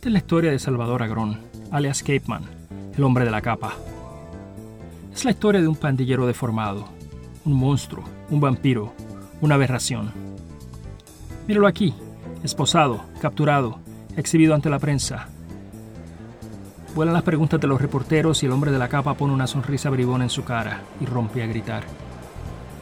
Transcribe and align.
Esta 0.00 0.08
es 0.08 0.12
la 0.14 0.18
historia 0.20 0.50
de 0.50 0.58
Salvador 0.58 1.02
Agrón, 1.02 1.38
alias 1.70 2.02
Capeman, 2.02 2.44
el 2.96 3.04
hombre 3.04 3.26
de 3.26 3.30
la 3.30 3.42
capa. 3.42 3.74
Es 5.12 5.26
la 5.26 5.32
historia 5.32 5.60
de 5.60 5.68
un 5.68 5.76
pandillero 5.76 6.26
deformado, 6.26 6.86
un 7.44 7.52
monstruo, 7.52 8.02
un 8.30 8.40
vampiro, 8.40 8.94
una 9.42 9.56
aberración. 9.56 10.10
Míralo 11.46 11.66
aquí, 11.66 11.92
esposado, 12.42 13.04
capturado, 13.20 13.78
exhibido 14.16 14.54
ante 14.54 14.70
la 14.70 14.78
prensa. 14.78 15.28
Vuelan 16.94 17.12
las 17.12 17.22
preguntas 17.22 17.60
de 17.60 17.66
los 17.66 17.78
reporteros 17.78 18.42
y 18.42 18.46
el 18.46 18.52
hombre 18.52 18.70
de 18.70 18.78
la 18.78 18.88
capa 18.88 19.12
pone 19.12 19.34
una 19.34 19.46
sonrisa 19.46 19.90
bribona 19.90 20.24
en 20.24 20.30
su 20.30 20.44
cara 20.44 20.80
y 21.02 21.04
rompe 21.04 21.42
a 21.42 21.46
gritar. 21.46 21.84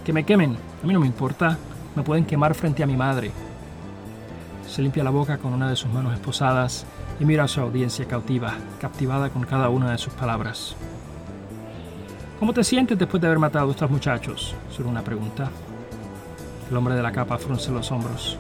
Que 0.05 0.13
me 0.13 0.23
quemen, 0.23 0.57
a 0.85 0.87
mí 0.87 0.93
no 0.93 1.01
me 1.01 1.09
importa, 1.09 1.59
me 1.97 2.05
pueden 2.05 2.27
quemar 2.27 2.55
frente 2.55 2.85
a 2.85 2.87
mi 2.87 2.97
madre. 2.97 3.33
Se 4.69 4.83
limpia 4.83 5.03
la 5.03 5.11
boca 5.11 5.39
con 5.39 5.53
una 5.53 5.69
de 5.69 5.75
sus 5.75 5.93
manos 5.93 6.15
esposadas 6.15 6.87
y 7.21 7.25
mira 7.25 7.45
a 7.45 7.49
su 7.49 7.61
audiencia 7.61 8.07
cautiva, 8.07 8.55
captivada 8.81 9.31
con 9.31 9.45
cada 9.45 9.69
una 9.69 9.91
de 9.91 9.99
sus 9.99 10.13
palabras. 10.13 10.77
¿Cómo 12.39 12.53
te 12.53 12.63
sientes 12.63 12.99
después 12.99 13.21
de 13.21 13.27
haber 13.27 13.41
matado 13.41 13.69
a 13.69 13.73
estos 13.73 13.91
muchachos? 13.91 14.55
Solo 14.71 14.89
una 14.89 15.03
pregunta. 15.03 15.51
El 16.71 16.77
hombre 16.77 16.95
de 16.95 17.03
la 17.03 17.11
capa 17.11 17.39
frunce 17.39 17.73
los 17.73 17.91
hombros. 17.91 18.39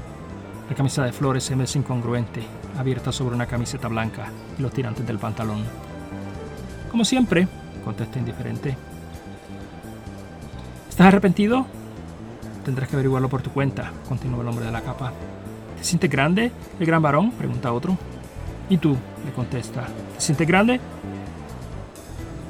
La 0.70 0.76
camisa 0.76 1.02
de 1.02 1.12
flores 1.12 1.44
se 1.44 1.56
me 1.56 1.64
es 1.64 1.74
incongruente, 1.74 2.42
abierta 2.78 3.10
sobre 3.10 3.34
una 3.34 3.46
camiseta 3.46 3.88
blanca 3.88 4.30
y 4.58 4.62
los 4.62 4.72
tirantes 4.72 5.06
del 5.06 5.18
pantalón. 5.18 5.64
Como 6.90 7.04
siempre, 7.04 7.48
contesta 7.84 8.18
indiferente. 8.18 8.76
¿Estás 10.88 11.06
arrepentido? 11.06 11.66
Tendrás 12.64 12.88
que 12.88 12.96
averiguarlo 12.96 13.28
por 13.28 13.42
tu 13.42 13.50
cuenta, 13.50 13.92
continuó 14.08 14.42
el 14.42 14.48
hombre 14.48 14.66
de 14.66 14.72
la 14.72 14.82
capa. 14.82 15.12
¿Te 15.78 15.84
sientes 15.84 16.10
grande, 16.10 16.52
el 16.78 16.86
gran 16.86 17.02
varón? 17.02 17.32
pregunta 17.32 17.72
otro. 17.72 17.96
¿Y 18.70 18.78
tú? 18.78 18.96
le 19.24 19.32
contesta. 19.32 19.86
¿Te 20.14 20.20
sientes 20.20 20.46
grande? 20.46 20.80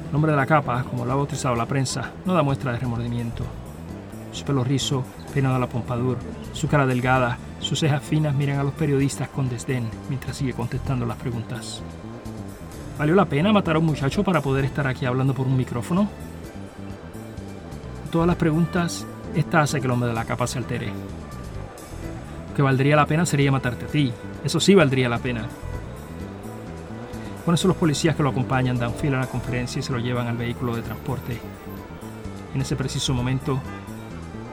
El 0.09 0.15
hombre 0.15 0.31
de 0.31 0.37
la 0.37 0.45
capa, 0.45 0.83
como 0.83 1.05
lo 1.05 1.11
ha 1.11 1.15
bautizado 1.15 1.55
la 1.55 1.65
prensa, 1.65 2.11
no 2.25 2.33
da 2.33 2.43
muestra 2.43 2.71
de 2.71 2.79
remordimiento. 2.79 3.43
Su 4.31 4.43
pelo 4.43 4.63
rizo, 4.63 5.03
peinado 5.33 5.55
a 5.55 5.59
la 5.59 5.67
pompadour, 5.67 6.17
su 6.53 6.67
cara 6.67 6.85
delgada, 6.85 7.37
sus 7.59 7.79
cejas 7.79 8.03
finas 8.03 8.35
miran 8.35 8.59
a 8.59 8.63
los 8.63 8.73
periodistas 8.73 9.29
con 9.29 9.49
desdén 9.49 9.89
mientras 10.09 10.37
sigue 10.37 10.53
contestando 10.53 11.05
las 11.05 11.17
preguntas. 11.17 11.81
¿Valió 12.97 13.15
la 13.15 13.25
pena 13.25 13.53
matar 13.53 13.75
a 13.75 13.79
un 13.79 13.85
muchacho 13.85 14.23
para 14.23 14.41
poder 14.41 14.65
estar 14.65 14.87
aquí 14.87 15.05
hablando 15.05 15.33
por 15.33 15.47
un 15.47 15.55
micrófono? 15.55 16.09
todas 18.09 18.27
las 18.27 18.37
preguntas, 18.37 19.05
esta 19.35 19.61
hace 19.61 19.79
que 19.79 19.85
el 19.85 19.91
hombre 19.91 20.09
de 20.09 20.15
la 20.15 20.25
capa 20.25 20.47
se 20.47 20.57
altere. 20.57 20.87
Lo 20.87 22.55
que 22.55 22.61
valdría 22.61 22.95
la 22.95 23.05
pena 23.05 23.25
sería 23.25 23.51
matarte 23.51 23.85
a 23.85 23.87
ti. 23.87 24.11
Eso 24.43 24.59
sí 24.59 24.75
valdría 24.75 25.07
la 25.07 25.19
pena. 25.19 25.47
Con 27.45 27.53
eso 27.55 27.67
los 27.67 27.77
policías 27.77 28.15
que 28.15 28.23
lo 28.23 28.29
acompañan 28.29 28.77
dan 28.77 28.93
fila 28.93 29.17
a 29.17 29.21
la 29.21 29.27
conferencia 29.27 29.79
y 29.79 29.83
se 29.83 29.91
lo 29.91 29.99
llevan 29.99 30.27
al 30.27 30.37
vehículo 30.37 30.75
de 30.75 30.81
transporte. 30.81 31.39
En 32.53 32.61
ese 32.61 32.75
preciso 32.75 33.13
momento, 33.13 33.59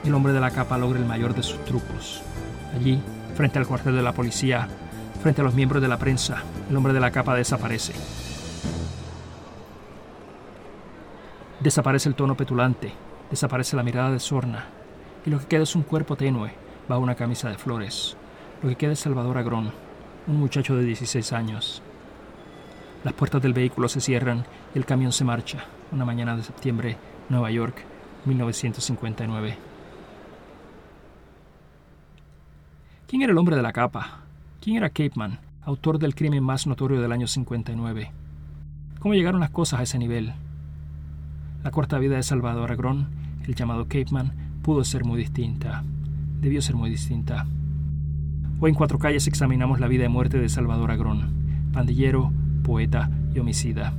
el 0.05 0.15
hombre 0.15 0.33
de 0.33 0.41
la 0.41 0.51
capa 0.51 0.79
logra 0.79 0.99
el 0.99 1.07
mayor 1.07 1.35
de 1.35 1.43
sus 1.43 1.65
trucos. 1.65 2.23
Allí, 2.75 3.01
frente 3.35 3.59
al 3.59 3.67
cuartel 3.67 3.97
de 3.97 4.03
la 4.03 4.13
policía, 4.13 4.69
frente 5.23 5.41
a 5.41 5.45
los 5.45 5.55
miembros 5.55 5.83
de 5.83 5.89
la 5.89 5.99
prensa, 5.99 6.43
el 6.71 6.77
hombre 6.77 6.93
de 6.93 7.01
la 7.01 7.11
capa 7.11 7.35
desaparece. 7.35 7.93
Desaparece 11.61 12.09
el 12.09 12.15
tono 12.15 12.37
petulante, 12.37 12.93
desaparece 13.31 13.77
la 13.77 13.83
mirada 13.83 14.11
de 14.11 14.21
sorna, 14.21 14.67
y 15.25 15.31
lo 15.31 15.39
que 15.41 15.47
queda 15.47 15.65
es 15.65 15.75
un 15.75 15.83
cuerpo 15.83 16.17
tenue 16.17 16.53
bajo 16.89 17.01
una 17.01 17.15
camisa 17.17 17.49
de 17.49 17.59
flores. 17.59 18.17
Lo 18.63 18.69
que 18.69 18.77
queda 18.77 18.93
es 18.93 19.01
Salvador 19.01 19.39
Agrón, 19.39 19.73
un 20.27 20.37
muchacho 20.37 20.77
de 20.77 20.85
16 20.85 21.33
años. 21.33 21.83
Las 23.07 23.15
puertas 23.15 23.41
del 23.41 23.53
vehículo 23.53 23.89
se 23.89 24.01
cierran 24.01 24.45
y 24.75 24.79
el 24.79 24.85
camión 24.85 25.13
se 25.13 25.23
marcha, 25.23 25.65
una 25.93 26.05
mañana 26.05 26.37
de 26.37 26.43
septiembre, 26.43 26.97
Nueva 27.29 27.53
York, 27.53 27.77
1959. 28.25 29.57
¿Quién 33.07 33.23
era 33.23 33.31
el 33.31 33.39
hombre 33.39 33.55
de 33.55 33.63
la 33.63 33.73
capa? 33.73 34.23
¿Quién 34.61 34.79
era 34.79 34.91
Capeman, 34.91 35.39
autor 35.63 36.01
del 36.01 36.17
crimen 36.17 36.43
más 36.43 36.67
notorio 36.67 37.01
del 37.01 37.13
año 37.13 37.29
59? 37.29 38.11
¿Cómo 38.99 39.15
llegaron 39.15 39.39
las 39.41 39.51
cosas 39.51 39.79
a 39.79 39.83
ese 39.85 39.99
nivel? 39.99 40.33
La 41.63 41.71
corta 41.71 42.01
vida 42.01 42.17
de 42.17 42.25
Salvador 42.25 42.73
Agrón, 42.73 43.07
el 43.45 43.55
llamado 43.55 43.85
Capeman, 43.85 44.33
pudo 44.63 44.83
ser 44.83 45.05
muy 45.05 45.21
distinta. 45.21 45.85
Debió 46.41 46.61
ser 46.61 46.75
muy 46.75 46.91
distinta. 46.91 47.47
Hoy 48.59 48.71
en 48.71 48.77
Cuatro 48.77 48.99
Calles 48.99 49.29
examinamos 49.29 49.79
la 49.79 49.87
vida 49.87 50.07
y 50.07 50.09
muerte 50.09 50.41
de 50.41 50.49
Salvador 50.49 50.91
Agrón, 50.91 51.71
pandillero, 51.73 52.33
poeta 52.67 53.09
y 53.33 53.39
homicida. 53.39 53.95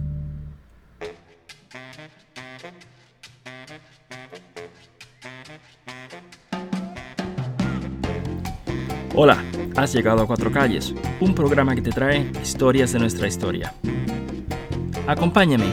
Hola, 9.16 9.42
has 9.78 9.94
llegado 9.94 10.22
a 10.22 10.28
Cuatro 10.28 10.52
Calles, 10.52 10.94
un 11.22 11.34
programa 11.34 11.76
que 11.76 11.82
te 11.82 11.92
trae 11.92 12.30
historias 12.44 12.92
de 12.92 13.00
nuestra 13.00 13.28
historia. 13.28 13.74
Acompáñame. 15.08 15.72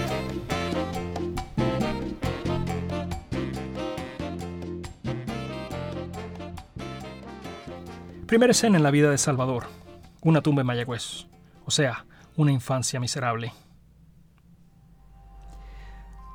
Primera 8.26 8.52
escena 8.52 8.76
en 8.76 8.84
la 8.84 8.92
vida 8.92 9.10
de 9.10 9.18
Salvador. 9.18 9.64
Una 10.22 10.40
tumba 10.40 10.62
en 10.62 10.66
Mayagüez. 10.68 11.26
O 11.66 11.70
sea, 11.70 12.06
una 12.36 12.50
infancia 12.50 12.98
miserable. 12.98 13.52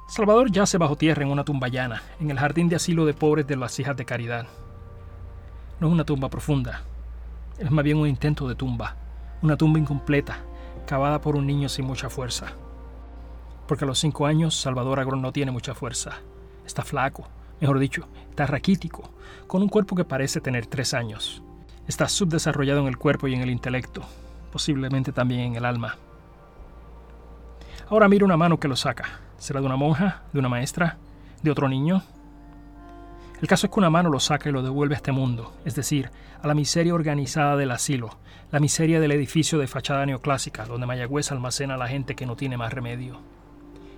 Salvador 0.07 0.49
yace 0.51 0.77
bajo 0.77 0.95
tierra 0.95 1.23
en 1.23 1.29
una 1.29 1.43
tumba 1.43 1.67
llana, 1.67 2.01
en 2.19 2.31
el 2.31 2.39
jardín 2.39 2.69
de 2.69 2.77
asilo 2.77 3.05
de 3.05 3.13
pobres 3.13 3.45
de 3.45 3.55
las 3.55 3.77
hijas 3.79 3.97
de 3.97 4.05
caridad. 4.05 4.47
No 5.79 5.87
es 5.87 5.93
una 5.93 6.05
tumba 6.05 6.29
profunda, 6.29 6.83
es 7.57 7.69
más 7.69 7.83
bien 7.83 7.97
un 7.97 8.07
intento 8.07 8.47
de 8.47 8.55
tumba, 8.55 8.95
una 9.41 9.57
tumba 9.57 9.77
incompleta, 9.77 10.39
cavada 10.87 11.19
por 11.21 11.35
un 11.35 11.45
niño 11.45 11.67
sin 11.69 11.85
mucha 11.85 12.09
fuerza. 12.09 12.53
Porque 13.67 13.83
a 13.83 13.87
los 13.87 13.99
cinco 13.99 14.25
años 14.25 14.55
Salvador 14.55 14.99
Agrón 14.99 15.21
no 15.21 15.31
tiene 15.31 15.51
mucha 15.51 15.75
fuerza. 15.75 16.19
Está 16.65 16.83
flaco, 16.83 17.27
mejor 17.59 17.77
dicho, 17.77 18.07
está 18.29 18.45
raquítico, 18.47 19.11
con 19.47 19.61
un 19.61 19.69
cuerpo 19.69 19.95
que 19.95 20.05
parece 20.05 20.39
tener 20.39 20.65
tres 20.65 20.93
años. 20.93 21.43
Está 21.87 22.07
subdesarrollado 22.07 22.79
en 22.81 22.87
el 22.87 22.97
cuerpo 22.97 23.27
y 23.27 23.35
en 23.35 23.41
el 23.41 23.49
intelecto, 23.49 24.03
posiblemente 24.51 25.11
también 25.11 25.41
en 25.41 25.55
el 25.55 25.65
alma. 25.65 25.97
Ahora 27.89 28.07
mira 28.07 28.25
una 28.25 28.37
mano 28.37 28.59
que 28.59 28.67
lo 28.67 28.75
saca. 28.75 29.19
¿Será 29.37 29.61
de 29.61 29.65
una 29.65 29.75
monja? 29.75 30.23
¿De 30.33 30.39
una 30.39 30.49
maestra? 30.49 30.97
¿De 31.41 31.49
otro 31.49 31.67
niño? 31.67 32.03
El 33.41 33.47
caso 33.47 33.67
es 33.67 33.73
que 33.73 33.79
una 33.79 33.89
mano 33.89 34.09
lo 34.09 34.19
saca 34.19 34.49
y 34.49 34.51
lo 34.51 34.61
devuelve 34.61 34.95
a 34.95 34.97
este 34.97 35.13
mundo, 35.13 35.53
es 35.63 35.73
decir, 35.73 36.11
a 36.41 36.47
la 36.47 36.53
miseria 36.53 36.93
organizada 36.93 37.55
del 37.55 37.71
asilo, 37.71 38.17
la 38.51 38.59
miseria 38.59 38.99
del 38.99 39.13
edificio 39.13 39.59
de 39.59 39.67
fachada 39.67 40.05
neoclásica, 40.05 40.65
donde 40.65 40.85
Mayagüez 40.85 41.31
almacena 41.31 41.75
a 41.75 41.77
la 41.77 41.87
gente 41.87 42.15
que 42.15 42.25
no 42.25 42.35
tiene 42.35 42.57
más 42.57 42.73
remedio. 42.73 43.21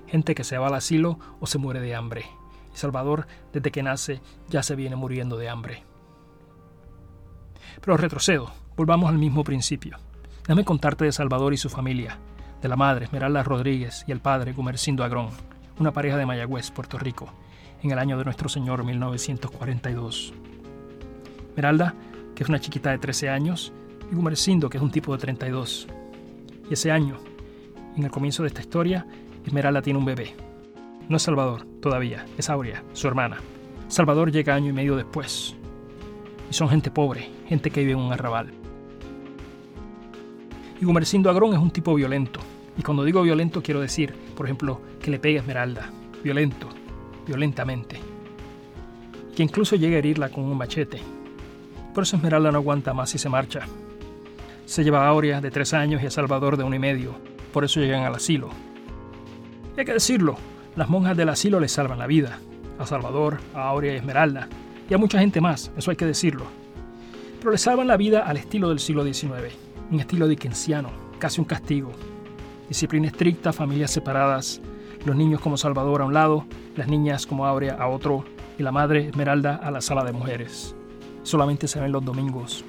Gente 0.08 0.36
que 0.36 0.44
se 0.44 0.58
va 0.58 0.68
al 0.68 0.76
asilo 0.76 1.18
o 1.40 1.48
se 1.48 1.58
muere 1.58 1.80
de 1.80 1.96
hambre. 1.96 2.26
Y 2.72 2.78
Salvador, 2.78 3.26
desde 3.52 3.72
que 3.72 3.82
nace, 3.82 4.22
ya 4.48 4.62
se 4.62 4.76
viene 4.76 4.96
muriendo 4.96 5.38
de 5.38 5.50
hambre. 5.50 5.84
Pero 7.82 7.98
retrocedo, 7.98 8.52
volvamos 8.78 9.10
al 9.10 9.18
mismo 9.18 9.44
principio. 9.44 9.98
Déjame 10.42 10.66
contarte 10.66 11.06
de 11.06 11.12
Salvador 11.12 11.54
y 11.54 11.58
su 11.58 11.70
familia, 11.70 12.18
de 12.64 12.68
la 12.68 12.76
madre 12.76 13.06
Esmeralda 13.06 13.44
Rodríguez 13.44 14.04
y 14.08 14.12
el 14.12 14.22
padre 14.22 14.54
Gumercindo 14.54 15.04
Agrón, 15.04 15.30
una 15.78 15.94
pareja 15.94 16.18
de 16.18 16.26
Mayagüez, 16.26 16.72
Puerto 16.72 16.98
Rico, 16.98 17.32
en 17.84 17.92
el 17.92 18.00
año 18.00 18.18
de 18.18 18.26
nuestro 18.26 18.50
Señor 18.50 18.84
1942. 18.84 20.34
Esmeralda, 21.50 21.94
que 22.34 22.42
es 22.42 22.50
una 22.50 22.60
chiquita 22.60 22.90
de 22.90 22.98
13 22.98 23.30
años, 23.30 23.72
y 24.12 24.16
Gumercindo, 24.16 24.68
que 24.68 24.78
es 24.78 24.84
un 24.84 24.90
tipo 24.90 25.14
de 25.14 25.22
32. 25.22 25.88
Y 26.70 26.74
ese 26.74 26.92
año, 26.92 27.20
en 27.96 28.04
el 28.04 28.12
comienzo 28.12 28.42
de 28.42 28.48
esta 28.48 28.62
historia, 28.62 29.06
Esmeralda 29.46 29.84
tiene 29.84 30.00
un 30.00 30.06
bebé. 30.06 30.36
No 31.08 31.18
es 31.18 31.24
Salvador, 31.24 31.68
todavía, 31.82 32.26
es 32.40 32.50
Aurea, 32.50 32.84
su 32.94 33.08
hermana. 33.08 33.38
Salvador 33.90 34.32
llega 34.32 34.56
año 34.56 34.70
y 34.70 34.74
medio 34.74 34.96
después. 34.96 35.56
Y 36.50 36.54
son 36.54 36.68
gente 36.70 36.90
pobre, 36.90 37.30
gente 37.48 37.70
que 37.70 37.82
vive 37.82 37.92
en 37.92 38.00
un 38.00 38.12
arrabal. 38.12 38.61
Y 40.82 40.86
Gumercindo 40.86 41.30
Agrón 41.30 41.54
es 41.54 41.60
un 41.60 41.70
tipo 41.70 41.94
violento. 41.94 42.40
Y 42.76 42.82
cuando 42.82 43.04
digo 43.04 43.22
violento 43.22 43.62
quiero 43.62 43.82
decir, 43.82 44.16
por 44.36 44.48
ejemplo, 44.48 44.82
que 45.00 45.12
le 45.12 45.20
pegue 45.20 45.38
a 45.38 45.42
Esmeralda. 45.42 45.92
Violento, 46.24 46.68
violentamente. 47.28 48.00
Que 49.36 49.44
incluso 49.44 49.76
llega 49.76 49.98
a 49.98 50.00
herirla 50.00 50.30
con 50.30 50.44
un 50.44 50.58
machete. 50.58 51.00
Por 51.94 52.02
eso 52.02 52.16
Esmeralda 52.16 52.52
no 52.52 52.58
aguanta 52.58 52.96
más 52.96 53.14
y 53.14 53.20
se 53.20 53.30
marcha. 53.30 53.68
Se 54.66 54.84
lleva 54.84 55.06
a 55.06 55.10
Aurea 55.10 55.40
de 55.40 55.52
tres 55.52 55.76
años 55.76 56.02
y 56.02 56.08
a 56.08 56.12
Salvador 56.12 56.58
de 56.58 56.64
uno 56.64 56.76
y 56.76 56.80
medio. 56.80 57.14
Por 57.54 57.64
eso 57.64 57.80
llegan 57.80 58.04
al 58.04 58.16
asilo. 58.16 58.50
Hay 59.78 59.86
que 59.86 59.94
decirlo, 59.94 60.38
las 60.76 60.90
monjas 60.90 61.16
del 61.16 61.30
asilo 61.30 61.60
le 61.60 61.68
salvan 61.68 62.00
la 62.00 62.08
vida. 62.08 62.40
A 62.80 62.88
Salvador, 62.88 63.38
a 63.54 63.70
Aurea 63.70 63.94
y 63.94 63.96
a 63.98 64.00
Esmeralda. 64.00 64.48
Y 64.90 64.96
a 64.96 64.98
mucha 64.98 65.20
gente 65.20 65.42
más, 65.42 65.72
eso 65.78 65.92
hay 65.92 65.98
que 65.98 66.08
decirlo. 66.08 66.46
Pero 67.38 67.52
le 67.52 67.60
salvan 67.60 67.88
la 67.88 67.98
vida 67.98 68.22
al 68.22 68.38
estilo 68.38 68.70
del 68.70 68.80
siglo 68.80 69.04
XIX 69.04 69.71
un 69.92 70.00
estilo 70.00 70.28
dickensiano, 70.28 70.90
casi 71.20 71.42
un 71.42 71.46
castigo. 71.46 71.92
Disciplina 72.70 73.08
estricta, 73.08 73.52
familias 73.52 73.92
separadas, 73.92 74.62
los 75.06 75.16
niños 75.16 75.42
como 75.42 75.58
Salvador 75.58 76.02
a 76.02 76.06
un 76.06 76.14
lado, 76.14 76.46
las 76.76 76.88
niñas 76.88 77.28
como 77.28 77.46
Aurea 77.46 77.76
a 77.76 77.88
otro 77.88 78.24
y 78.58 78.64
la 78.64 78.72
madre 78.72 79.10
Esmeralda 79.10 79.56
a 79.56 79.70
la 79.70 79.82
sala 79.82 80.04
de 80.06 80.14
mujeres. 80.14 80.76
Solamente 81.24 81.68
se 81.68 81.80
ven 81.80 81.92
los 81.92 82.06
domingos. 82.06 82.64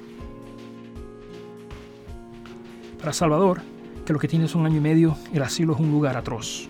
Para 2.99 3.13
Salvador, 3.13 3.61
que 4.05 4.13
lo 4.13 4.19
que 4.19 4.27
tiene 4.27 4.45
es 4.45 4.55
un 4.55 4.65
año 4.65 4.77
y 4.77 4.81
medio, 4.81 5.15
el 5.33 5.41
asilo 5.41 5.73
es 5.73 5.79
un 5.79 5.91
lugar 5.91 6.17
atroz. 6.17 6.67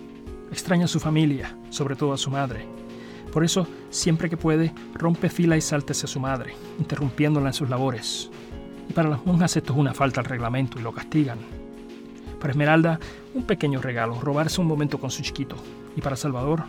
Extraña 0.50 0.84
a 0.84 0.88
su 0.88 1.00
familia, 1.00 1.56
sobre 1.70 1.96
todo 1.96 2.12
a 2.12 2.18
su 2.18 2.30
madre. 2.30 2.66
Por 3.32 3.44
eso, 3.44 3.66
siempre 3.90 4.30
que 4.30 4.36
puede, 4.36 4.72
rompe 4.94 5.28
fila 5.28 5.56
y 5.56 5.60
salta 5.60 5.92
hacia 5.92 6.06
su 6.06 6.20
madre, 6.20 6.54
interrumpiéndola 6.78 7.48
en 7.48 7.54
sus 7.54 7.68
labores. 7.68 8.30
Para 8.94 9.08
las 9.08 9.26
monjas 9.26 9.56
esto 9.56 9.72
es 9.72 9.78
una 9.78 9.92
falta 9.92 10.20
al 10.20 10.26
reglamento 10.26 10.78
y 10.78 10.82
lo 10.82 10.92
castigan. 10.92 11.38
Para 12.40 12.52
Esmeralda, 12.52 13.00
un 13.34 13.42
pequeño 13.42 13.80
regalo, 13.80 14.20
robarse 14.20 14.60
un 14.60 14.68
momento 14.68 15.00
con 15.00 15.10
su 15.10 15.22
chiquito. 15.22 15.56
Y 15.96 16.00
para 16.00 16.14
Salvador, 16.14 16.62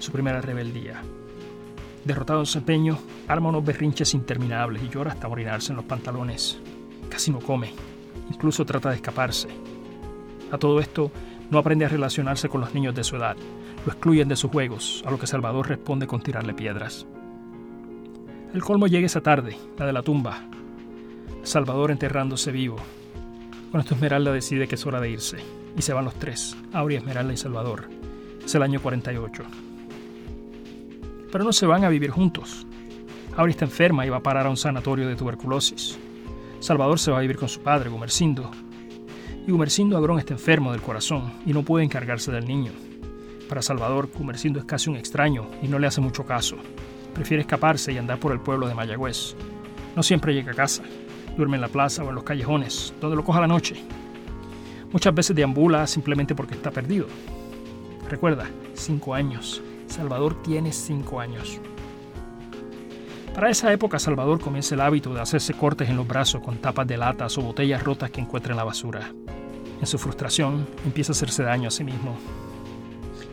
su 0.00 0.10
primera 0.10 0.40
rebeldía. 0.40 1.00
Derrotado 2.04 2.40
en 2.40 2.46
su 2.46 2.58
empeño, 2.58 2.98
arma 3.28 3.50
unos 3.50 3.64
berrinches 3.64 4.14
interminables 4.14 4.82
y 4.82 4.88
llora 4.88 5.12
hasta 5.12 5.28
orinarse 5.28 5.70
en 5.70 5.76
los 5.76 5.84
pantalones. 5.84 6.58
Casi 7.08 7.30
no 7.30 7.38
come, 7.38 7.72
incluso 8.32 8.64
trata 8.64 8.90
de 8.90 8.96
escaparse. 8.96 9.48
A 10.50 10.58
todo 10.58 10.80
esto, 10.80 11.12
no 11.50 11.58
aprende 11.58 11.84
a 11.84 11.88
relacionarse 11.88 12.48
con 12.48 12.60
los 12.62 12.74
niños 12.74 12.94
de 12.96 13.04
su 13.04 13.14
edad. 13.16 13.36
Lo 13.86 13.92
excluyen 13.92 14.28
de 14.28 14.36
sus 14.36 14.50
juegos, 14.50 15.04
a 15.06 15.10
lo 15.10 15.18
que 15.18 15.28
Salvador 15.28 15.68
responde 15.68 16.08
con 16.08 16.20
tirarle 16.20 16.54
piedras. 16.54 17.06
El 18.54 18.62
colmo 18.62 18.88
llega 18.88 19.06
esa 19.06 19.20
tarde, 19.20 19.56
la 19.78 19.86
de 19.86 19.92
la 19.92 20.02
tumba. 20.02 20.42
Salvador 21.42 21.90
enterrándose 21.90 22.52
vivo. 22.52 22.76
Con 23.70 23.80
esto 23.80 23.94
Esmeralda 23.94 24.32
decide 24.32 24.68
que 24.68 24.74
es 24.74 24.86
hora 24.86 25.00
de 25.00 25.10
irse, 25.10 25.38
y 25.76 25.82
se 25.82 25.92
van 25.92 26.04
los 26.04 26.14
tres, 26.14 26.56
Aurea, 26.72 26.98
Esmeralda 26.98 27.32
y 27.32 27.36
Salvador. 27.36 27.88
Es 28.44 28.54
el 28.54 28.62
año 28.62 28.80
48. 28.80 29.42
Pero 31.32 31.44
no 31.44 31.52
se 31.52 31.66
van 31.66 31.84
a 31.84 31.88
vivir 31.88 32.10
juntos. 32.10 32.66
Aurea 33.36 33.52
está 33.52 33.64
enferma 33.64 34.04
y 34.04 34.10
va 34.10 34.18
a 34.18 34.22
parar 34.22 34.46
a 34.46 34.50
un 34.50 34.56
sanatorio 34.56 35.08
de 35.08 35.16
tuberculosis. 35.16 35.98
Salvador 36.58 36.98
se 36.98 37.10
va 37.10 37.18
a 37.18 37.22
vivir 37.22 37.36
con 37.36 37.48
su 37.48 37.60
padre, 37.60 37.88
Gumercindo, 37.88 38.50
y 39.46 39.50
Gumercindo 39.50 39.96
Agrón 39.96 40.18
está 40.18 40.34
enfermo 40.34 40.72
del 40.72 40.82
corazón 40.82 41.32
y 41.46 41.52
no 41.52 41.62
puede 41.62 41.84
encargarse 41.84 42.30
del 42.30 42.46
niño. 42.46 42.72
Para 43.48 43.62
Salvador, 43.62 44.10
Gumercindo 44.12 44.60
es 44.60 44.64
casi 44.64 44.90
un 44.90 44.96
extraño 44.96 45.48
y 45.62 45.68
no 45.68 45.78
le 45.78 45.86
hace 45.86 46.00
mucho 46.00 46.24
caso. 46.24 46.56
Prefiere 47.14 47.40
escaparse 47.40 47.92
y 47.92 47.98
andar 47.98 48.20
por 48.20 48.32
el 48.32 48.40
pueblo 48.40 48.68
de 48.68 48.74
Mayagüez. 48.74 49.34
No 49.96 50.02
siempre 50.02 50.34
llega 50.34 50.52
a 50.52 50.54
casa. 50.54 50.82
Duerme 51.36 51.56
en 51.56 51.62
la 51.62 51.68
plaza 51.68 52.04
o 52.04 52.08
en 52.08 52.14
los 52.14 52.24
callejones, 52.24 52.94
donde 53.00 53.16
lo 53.16 53.24
coja 53.24 53.40
la 53.40 53.46
noche. 53.46 53.76
Muchas 54.92 55.14
veces 55.14 55.36
deambula 55.36 55.86
simplemente 55.86 56.34
porque 56.34 56.54
está 56.54 56.70
perdido. 56.70 57.06
Recuerda, 58.08 58.50
cinco 58.74 59.14
años. 59.14 59.62
Salvador 59.86 60.42
tiene 60.42 60.72
cinco 60.72 61.20
años. 61.20 61.60
Para 63.34 63.50
esa 63.50 63.72
época 63.72 63.98
Salvador 64.00 64.40
comienza 64.40 64.74
el 64.74 64.80
hábito 64.80 65.14
de 65.14 65.20
hacerse 65.20 65.54
cortes 65.54 65.88
en 65.88 65.96
los 65.96 66.06
brazos 66.06 66.42
con 66.42 66.58
tapas 66.58 66.86
de 66.86 66.96
latas 66.96 67.38
o 67.38 67.42
botellas 67.42 67.82
rotas 67.84 68.10
que 68.10 68.20
encuentra 68.20 68.52
en 68.52 68.56
la 68.56 68.64
basura. 68.64 69.12
En 69.80 69.86
su 69.86 69.98
frustración, 69.98 70.66
empieza 70.84 71.12
a 71.12 71.14
hacerse 71.14 71.44
daño 71.44 71.68
a 71.68 71.70
sí 71.70 71.84
mismo. 71.84 72.16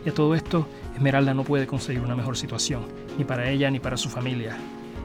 Y 0.06 0.08
a 0.08 0.14
todo 0.14 0.34
esto, 0.34 0.66
Esmeralda 0.94 1.34
no 1.34 1.44
puede 1.44 1.66
conseguir 1.66 2.02
una 2.02 2.16
mejor 2.16 2.36
situación, 2.36 2.82
ni 3.18 3.24
para 3.24 3.50
ella 3.50 3.70
ni 3.70 3.80
para 3.80 3.96
su 3.96 4.08
familia, 4.08 4.56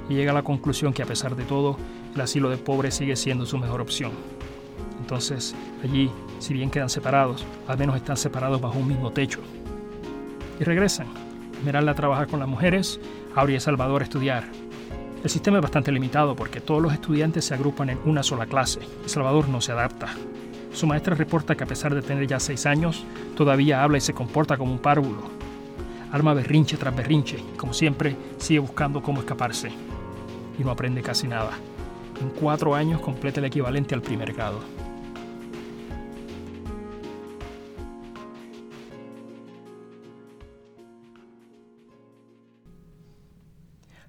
y 0.09 0.15
llega 0.15 0.31
a 0.31 0.35
la 0.35 0.43
conclusión 0.43 0.93
que 0.93 1.03
a 1.03 1.05
pesar 1.05 1.35
de 1.35 1.43
todo, 1.43 1.77
el 2.13 2.21
asilo 2.21 2.49
de 2.49 2.57
pobres 2.57 2.95
sigue 2.95 3.15
siendo 3.15 3.45
su 3.45 3.57
mejor 3.57 3.81
opción. 3.81 4.11
Entonces, 4.99 5.55
allí, 5.83 6.09
si 6.39 6.53
bien 6.53 6.69
quedan 6.69 6.89
separados, 6.89 7.45
al 7.67 7.77
menos 7.77 7.95
están 7.95 8.17
separados 8.17 8.61
bajo 8.61 8.79
un 8.79 8.87
mismo 8.87 9.11
techo. 9.11 9.39
Y 10.59 10.63
regresan. 10.63 11.07
Esmeralda 11.57 11.93
trabaja 11.93 12.25
con 12.25 12.39
las 12.39 12.47
mujeres, 12.47 12.99
Aurea 13.35 13.57
y 13.57 13.59
Salvador 13.59 14.01
a 14.01 14.05
estudiar. 14.05 14.45
El 15.23 15.29
sistema 15.29 15.57
es 15.57 15.61
bastante 15.61 15.91
limitado 15.91 16.35
porque 16.35 16.59
todos 16.59 16.81
los 16.81 16.93
estudiantes 16.93 17.45
se 17.45 17.53
agrupan 17.53 17.89
en 17.89 17.99
una 18.05 18.23
sola 18.23 18.45
clase 18.45 18.81
y 19.05 19.09
Salvador 19.09 19.47
no 19.47 19.61
se 19.61 19.71
adapta. 19.71 20.07
Su 20.73 20.87
maestra 20.87 21.15
reporta 21.15 21.55
que 21.55 21.63
a 21.63 21.67
pesar 21.67 21.93
de 21.93 22.01
tener 22.01 22.27
ya 22.27 22.39
seis 22.39 22.65
años, 22.65 23.05
todavía 23.35 23.83
habla 23.83 23.99
y 23.99 24.01
se 24.01 24.13
comporta 24.13 24.57
como 24.57 24.73
un 24.73 24.79
párvulo. 24.79 25.21
Arma 26.11 26.33
berrinche 26.33 26.77
tras 26.77 26.95
berrinche 26.95 27.37
y, 27.39 27.57
como 27.57 27.73
siempre, 27.73 28.15
sigue 28.37 28.59
buscando 28.59 29.01
cómo 29.01 29.19
escaparse. 29.21 29.71
Y 30.57 30.63
no 30.63 30.71
aprende 30.71 31.01
casi 31.01 31.27
nada. 31.27 31.51
En 32.21 32.29
cuatro 32.29 32.75
años 32.75 33.01
completa 33.01 33.39
el 33.39 33.45
equivalente 33.45 33.95
al 33.95 34.01
primer 34.01 34.33
grado. 34.33 34.59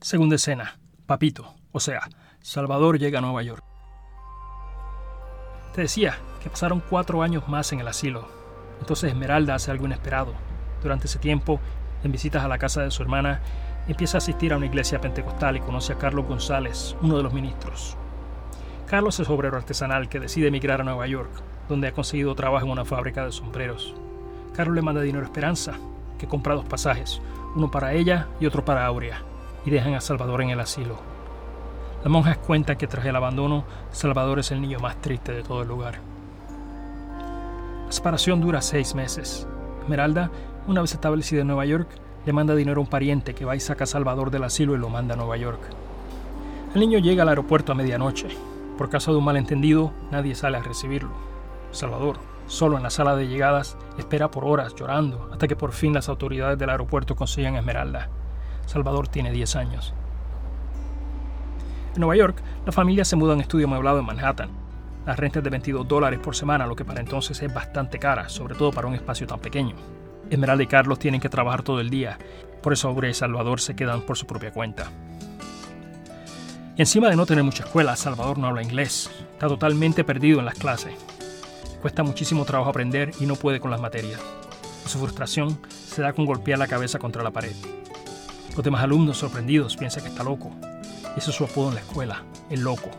Segunda 0.00 0.36
escena. 0.36 0.78
Papito, 1.06 1.54
o 1.72 1.80
sea, 1.80 2.02
Salvador 2.40 2.98
llega 2.98 3.20
a 3.20 3.22
Nueva 3.22 3.42
York. 3.42 3.64
Te 5.74 5.80
decía 5.80 6.18
que 6.42 6.50
pasaron 6.50 6.82
cuatro 6.88 7.22
años 7.22 7.48
más 7.48 7.72
en 7.72 7.80
el 7.80 7.88
asilo. 7.88 8.28
Entonces 8.80 9.10
Esmeralda 9.10 9.54
hace 9.54 9.70
algo 9.70 9.86
inesperado. 9.86 10.34
Durante 10.82 11.06
ese 11.06 11.18
tiempo, 11.18 11.58
en 12.02 12.12
visitas 12.12 12.44
a 12.44 12.48
la 12.48 12.58
casa 12.58 12.82
de 12.82 12.90
su 12.90 13.02
hermana, 13.02 13.40
empieza 13.88 14.16
a 14.16 14.18
asistir 14.18 14.52
a 14.52 14.56
una 14.56 14.66
iglesia 14.66 15.00
pentecostal 15.00 15.56
y 15.56 15.60
conoce 15.60 15.92
a 15.92 15.98
Carlos 15.98 16.26
González, 16.26 16.96
uno 17.02 17.16
de 17.16 17.22
los 17.22 17.32
ministros. 17.32 17.96
Carlos 18.86 19.18
es 19.20 19.28
obrero 19.28 19.56
artesanal 19.56 20.08
que 20.08 20.20
decide 20.20 20.48
emigrar 20.48 20.80
a 20.80 20.84
Nueva 20.84 21.06
York, 21.06 21.30
donde 21.68 21.88
ha 21.88 21.92
conseguido 21.92 22.34
trabajo 22.34 22.66
en 22.66 22.72
una 22.72 22.84
fábrica 22.84 23.24
de 23.24 23.32
sombreros. 23.32 23.94
Carlos 24.54 24.76
le 24.76 24.82
manda 24.82 25.00
dinero 25.00 25.24
a 25.24 25.28
Esperanza, 25.28 25.74
que 26.18 26.28
compra 26.28 26.54
dos 26.54 26.64
pasajes, 26.64 27.20
uno 27.56 27.70
para 27.70 27.92
ella 27.92 28.28
y 28.40 28.46
otro 28.46 28.64
para 28.64 28.86
Aurea, 28.86 29.22
y 29.64 29.70
dejan 29.70 29.94
a 29.94 30.00
Salvador 30.00 30.42
en 30.42 30.50
el 30.50 30.60
asilo. 30.60 30.98
Las 32.02 32.10
monjas 32.10 32.36
cuentan 32.38 32.76
que 32.76 32.86
tras 32.86 33.06
el 33.06 33.16
abandono, 33.16 33.64
Salvador 33.90 34.38
es 34.38 34.50
el 34.50 34.60
niño 34.60 34.78
más 34.78 35.00
triste 35.00 35.32
de 35.32 35.42
todo 35.42 35.62
el 35.62 35.68
lugar. 35.68 36.00
La 37.86 37.92
separación 37.92 38.40
dura 38.40 38.60
seis 38.60 38.94
meses. 38.94 39.48
Esmeralda, 39.82 40.30
una 40.66 40.82
vez 40.82 40.92
establecida 40.92 41.40
en 41.40 41.46
Nueva 41.46 41.64
York, 41.64 41.88
le 42.26 42.32
manda 42.32 42.54
dinero 42.54 42.80
a 42.80 42.84
un 42.84 42.88
pariente 42.88 43.34
que 43.34 43.44
va 43.44 43.56
y 43.56 43.60
saca 43.60 43.84
a 43.84 43.86
Salvador 43.86 44.30
del 44.30 44.44
asilo 44.44 44.74
y 44.74 44.78
lo 44.78 44.88
manda 44.88 45.14
a 45.14 45.16
Nueva 45.16 45.36
York. 45.36 45.60
El 46.74 46.80
niño 46.80 46.98
llega 46.98 47.22
al 47.22 47.28
aeropuerto 47.28 47.72
a 47.72 47.74
medianoche. 47.74 48.28
Por 48.78 48.90
caso 48.90 49.12
de 49.12 49.18
un 49.18 49.24
malentendido, 49.24 49.92
nadie 50.10 50.34
sale 50.34 50.56
a 50.56 50.62
recibirlo. 50.62 51.10
Salvador, 51.70 52.16
solo 52.46 52.76
en 52.76 52.82
la 52.82 52.90
sala 52.90 53.14
de 53.14 53.28
llegadas, 53.28 53.76
espera 53.98 54.30
por 54.30 54.44
horas 54.44 54.74
llorando 54.74 55.28
hasta 55.32 55.46
que 55.46 55.56
por 55.56 55.72
fin 55.72 55.94
las 55.94 56.08
autoridades 56.08 56.58
del 56.58 56.70
aeropuerto 56.70 57.14
consiguen 57.14 57.56
Esmeralda. 57.56 58.08
Salvador 58.66 59.08
tiene 59.08 59.30
10 59.30 59.56
años. 59.56 59.94
En 61.94 62.00
Nueva 62.00 62.16
York, 62.16 62.42
la 62.66 62.72
familia 62.72 63.04
se 63.04 63.14
muda 63.14 63.32
a 63.32 63.34
un 63.36 63.42
estudio 63.42 63.66
amueblado 63.66 64.00
en 64.00 64.06
Manhattan. 64.06 64.50
La 65.06 65.14
renta 65.14 65.38
es 65.38 65.44
de 65.44 65.50
22 65.50 65.86
dólares 65.86 66.18
por 66.18 66.34
semana, 66.34 66.66
lo 66.66 66.74
que 66.74 66.84
para 66.84 67.00
entonces 67.00 67.40
es 67.40 67.54
bastante 67.54 67.98
cara, 67.98 68.28
sobre 68.28 68.54
todo 68.54 68.72
para 68.72 68.88
un 68.88 68.94
espacio 68.94 69.26
tan 69.26 69.38
pequeño. 69.38 69.76
Esmeralda 70.30 70.64
y 70.64 70.66
Carlos 70.66 70.98
tienen 70.98 71.20
que 71.20 71.28
trabajar 71.28 71.62
todo 71.62 71.80
el 71.80 71.90
día, 71.90 72.18
por 72.62 72.72
eso 72.72 72.88
Aurea 72.88 73.10
y 73.10 73.14
Salvador 73.14 73.60
se 73.60 73.76
quedan 73.76 74.02
por 74.02 74.16
su 74.16 74.26
propia 74.26 74.52
cuenta. 74.52 74.90
Y 76.76 76.82
encima 76.82 77.08
de 77.08 77.16
no 77.16 77.26
tener 77.26 77.44
mucha 77.44 77.64
escuela, 77.64 77.94
Salvador 77.94 78.38
no 78.38 78.48
habla 78.48 78.62
inglés, 78.62 79.10
está 79.32 79.46
totalmente 79.46 80.02
perdido 80.02 80.40
en 80.40 80.46
las 80.46 80.54
clases. 80.54 80.94
Cuesta 81.80 82.02
muchísimo 82.02 82.44
trabajo 82.44 82.70
aprender 82.70 83.12
y 83.20 83.26
no 83.26 83.36
puede 83.36 83.60
con 83.60 83.70
las 83.70 83.80
materias. 83.80 84.20
Su 84.86 84.98
frustración 84.98 85.58
se 85.68 86.02
da 86.02 86.12
con 86.12 86.26
golpear 86.26 86.58
la 86.58 86.66
cabeza 86.66 86.98
contra 86.98 87.22
la 87.22 87.30
pared. 87.30 87.54
Los 88.56 88.64
demás 88.64 88.82
alumnos 88.82 89.18
sorprendidos 89.18 89.76
piensan 89.76 90.02
que 90.02 90.08
está 90.08 90.24
loco. 90.24 90.50
Ese 91.16 91.30
es 91.30 91.36
su 91.36 91.44
apodo 91.44 91.68
en 91.68 91.74
la 91.76 91.80
escuela, 91.80 92.22
el 92.50 92.60
loco. 92.60 92.90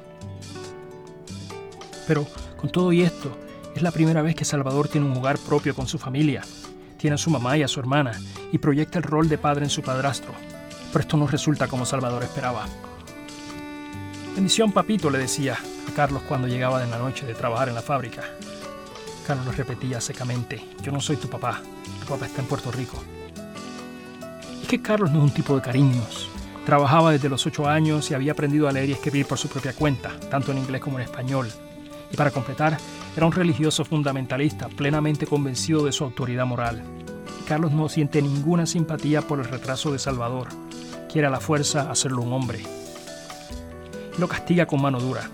Pero 2.08 2.27
con 2.58 2.70
todo 2.70 2.94
y 2.94 3.01
esto, 3.01 3.36
es 3.75 3.82
la 3.82 3.91
primera 3.91 4.22
vez 4.22 4.36
que 4.36 4.46
Salvador 4.46 4.88
tiene 4.88 5.08
un 5.08 5.17
hogar 5.17 5.38
propio 5.38 5.75
con 5.75 5.88
su 5.88 5.98
familia. 5.98 6.44
Tiene 6.98 7.16
a 7.16 7.18
su 7.18 7.30
mamá 7.30 7.58
y 7.58 7.64
a 7.64 7.68
su 7.68 7.80
hermana 7.80 8.12
y 8.52 8.58
proyecta 8.58 9.00
el 9.00 9.04
rol 9.04 9.30
de 9.30 9.38
padre 9.38 9.66
en 9.66 9.70
su 9.70 9.82
padrastro. 9.82 10.34
Pero 10.92 11.02
esto 11.02 11.18
no 11.18 11.28
resulta 11.28 11.68
como 11.68 11.86
Salvador 11.86 12.24
esperaba. 12.24 12.66
Bendición, 14.36 14.72
papito, 14.72 15.10
le 15.10 15.20
decía 15.20 15.54
a 15.56 15.96
Carlos 15.96 16.24
cuando 16.28 16.48
llegaba 16.48 16.82
de 16.82 16.90
la 16.90 16.98
noche 16.98 17.25
de 17.25 17.36
trabajar 17.36 17.70
en 17.70 17.75
la 17.75 17.82
fábrica. 17.82 18.24
Carlos 19.25 19.58
repetía 19.58 20.00
secamente, 20.00 20.64
yo 20.82 20.92
no 20.92 21.02
soy 21.02 21.18
tu 21.18 21.28
papá, 21.28 21.62
tu 22.02 22.06
papá 22.06 22.28
está 22.28 22.42
en 22.42 22.48
Puerto 22.48 22.72
Rico. 22.72 23.02
Es 24.62 24.68
que 24.68 24.82
Carlos 24.82 25.12
no 25.12 25.20
es 25.20 25.24
un 25.25 25.32
tipo 25.32 25.56
de 25.56 25.62
cariños. 25.62 26.30
Trabajaba 26.66 27.12
desde 27.12 27.30
los 27.30 27.46
ocho 27.46 27.68
años 27.68 28.10
y 28.10 28.14
había 28.14 28.32
aprendido 28.32 28.68
a 28.68 28.72
leer 28.72 28.90
y 28.90 28.94
escribir 28.94 29.25
por 29.25 29.38
su 29.38 29.48
propia 29.48 29.74
cuenta, 29.74 30.12
tanto 30.30 30.52
en 30.52 30.58
inglés 30.58 30.82
como 30.82 30.98
en 30.98 31.06
español. 31.06 31.48
Y 32.12 32.18
para 32.18 32.32
completar, 32.32 32.78
era 33.15 33.25
un 33.25 33.31
religioso 33.31 33.86
fundamentalista, 33.86 34.67
plenamente 34.67 35.25
convencido 35.25 35.86
de 35.86 35.91
su 35.91 36.03
autoridad 36.03 36.45
moral. 36.45 36.84
Carlos 37.48 37.72
no 37.72 37.88
siente 37.88 38.22
ninguna 38.22 38.65
simpatía 38.65 39.22
por 39.22 39.39
el 39.39 39.45
retraso 39.45 39.91
de 39.91 40.00
Salvador. 40.00 40.48
Quiere 41.12 41.27
a 41.27 41.31
la 41.31 41.39
fuerza 41.39 41.89
hacerlo 41.89 42.22
un 42.24 42.34
hombre. 42.34 42.60
lo 44.17 44.27
castiga 44.27 44.65
con 44.65 44.81
mano 44.81 45.00
dura. 45.00 45.29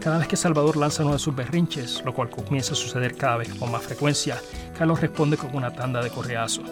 Cada 0.00 0.18
vez 0.18 0.26
que 0.26 0.36
Salvador 0.36 0.76
lanza 0.76 1.04
uno 1.04 1.12
de 1.12 1.18
sus 1.18 1.36
berrinches, 1.36 2.02
lo 2.04 2.14
cual 2.14 2.30
comienza 2.30 2.72
a 2.72 2.76
suceder 2.76 3.14
cada 3.14 3.36
vez 3.36 3.54
con 3.54 3.70
más 3.70 3.82
frecuencia, 3.82 4.40
Carlos 4.76 5.00
responde 5.00 5.36
con 5.36 5.54
una 5.54 5.70
tanda 5.70 6.02
de 6.02 6.10
correazo. 6.10 6.62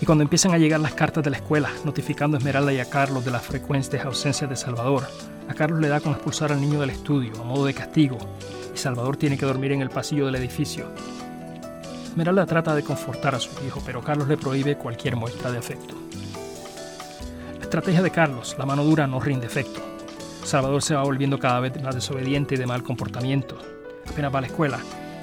Y 0.00 0.04
cuando 0.04 0.22
empiezan 0.22 0.52
a 0.52 0.58
llegar 0.58 0.80
las 0.80 0.94
cartas 0.94 1.22
de 1.22 1.30
la 1.30 1.36
escuela, 1.36 1.70
notificando 1.84 2.36
a 2.36 2.38
Esmeralda 2.38 2.72
y 2.72 2.80
a 2.80 2.90
Carlos 2.90 3.24
de 3.24 3.30
las 3.30 3.46
frecuentes 3.46 4.04
ausencias 4.04 4.50
de 4.50 4.56
Salvador, 4.56 5.04
a 5.48 5.54
Carlos 5.54 5.80
le 5.80 5.88
da 5.88 6.00
con 6.00 6.12
expulsar 6.12 6.52
al 6.52 6.60
niño 6.60 6.80
del 6.80 6.90
estudio, 6.90 7.40
a 7.40 7.44
modo 7.44 7.66
de 7.66 7.74
castigo, 7.74 8.18
y 8.74 8.78
Salvador 8.78 9.16
tiene 9.16 9.38
que 9.38 9.46
dormir 9.46 9.72
en 9.72 9.82
el 9.82 9.90
pasillo 9.90 10.26
del 10.26 10.36
edificio. 10.36 10.86
Esmeralda 12.04 12.46
trata 12.46 12.74
de 12.74 12.82
confortar 12.82 13.34
a 13.34 13.40
su 13.40 13.50
hijo, 13.66 13.82
pero 13.84 14.02
Carlos 14.02 14.28
le 14.28 14.36
prohíbe 14.36 14.76
cualquier 14.76 15.16
muestra 15.16 15.50
de 15.50 15.58
afecto. 15.58 15.94
La 17.58 17.62
estrategia 17.62 18.02
de 18.02 18.10
Carlos, 18.10 18.54
la 18.58 18.66
mano 18.66 18.84
dura, 18.84 19.06
no 19.06 19.18
rinde 19.18 19.46
efecto. 19.46 19.80
Salvador 20.44 20.82
se 20.82 20.94
va 20.94 21.04
volviendo 21.04 21.38
cada 21.38 21.60
vez 21.60 21.80
más 21.82 21.94
desobediente 21.94 22.54
y 22.54 22.58
de 22.58 22.66
mal 22.66 22.82
comportamiento. 22.82 23.56
Apenas 24.10 24.34
va 24.34 24.38
a 24.38 24.42
la 24.42 24.46
escuela, 24.48 24.78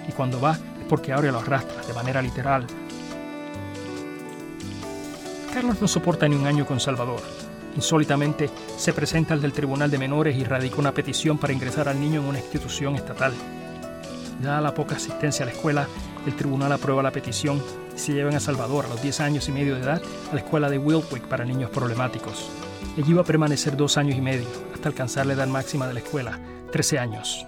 y 0.08 0.12
cuando 0.14 0.42
va 0.42 0.54
es 0.54 0.86
porque 0.88 1.14
Aurea 1.14 1.32
lo 1.32 1.40
arrastra, 1.40 1.84
de 1.84 1.94
manera 1.94 2.22
literal. 2.22 2.66
Carlos 5.54 5.82
no 5.82 5.88
soporta 5.88 6.28
ni 6.28 6.36
un 6.36 6.48
año 6.48 6.66
con 6.66 6.80
Salvador. 6.80 7.22
Insólitamente, 7.80 8.50
se 8.76 8.92
presenta 8.92 9.34
al 9.34 9.42
del 9.42 9.54
Tribunal 9.54 9.90
de 9.90 9.98
Menores 9.98 10.36
y 10.36 10.44
radica 10.44 10.80
una 10.80 10.94
petición 10.94 11.38
para 11.38 11.54
ingresar 11.54 11.88
al 11.88 11.98
niño 11.98 12.20
en 12.20 12.28
una 12.28 12.40
institución 12.40 12.96
estatal. 12.96 13.32
Dada 14.42 14.60
la 14.60 14.74
poca 14.74 14.98
asistencia 14.98 15.44
a 15.44 15.46
la 15.46 15.54
escuela, 15.54 15.88
el 16.26 16.36
tribunal 16.36 16.74
aprueba 16.74 17.02
la 17.02 17.14
petición 17.14 17.64
y 17.96 17.98
se 17.98 18.12
llevan 18.12 18.36
a 18.36 18.42
Salvador 18.42 18.84
a 18.84 18.90
los 18.90 19.02
10 19.02 19.22
años 19.22 19.48
y 19.48 19.54
medio 19.54 19.76
de 19.76 19.84
edad 19.84 20.02
a 20.30 20.34
la 20.36 20.42
escuela 20.42 20.70
de 20.70 20.78
Wildwick 20.78 21.24
para 21.30 21.46
niños 21.46 21.70
problemáticos. 21.70 22.50
Allí 22.98 23.14
va 23.14 23.22
a 23.22 23.26
permanecer 23.26 23.78
dos 23.78 23.96
años 23.96 24.18
y 24.18 24.22
medio, 24.22 24.46
hasta 24.74 24.90
alcanzar 24.90 25.26
la 25.26 25.34
edad 25.36 25.48
máxima 25.48 25.88
de 25.88 25.94
la 25.94 26.02
escuela, 26.02 26.38
13 26.74 27.00
años. 27.00 27.48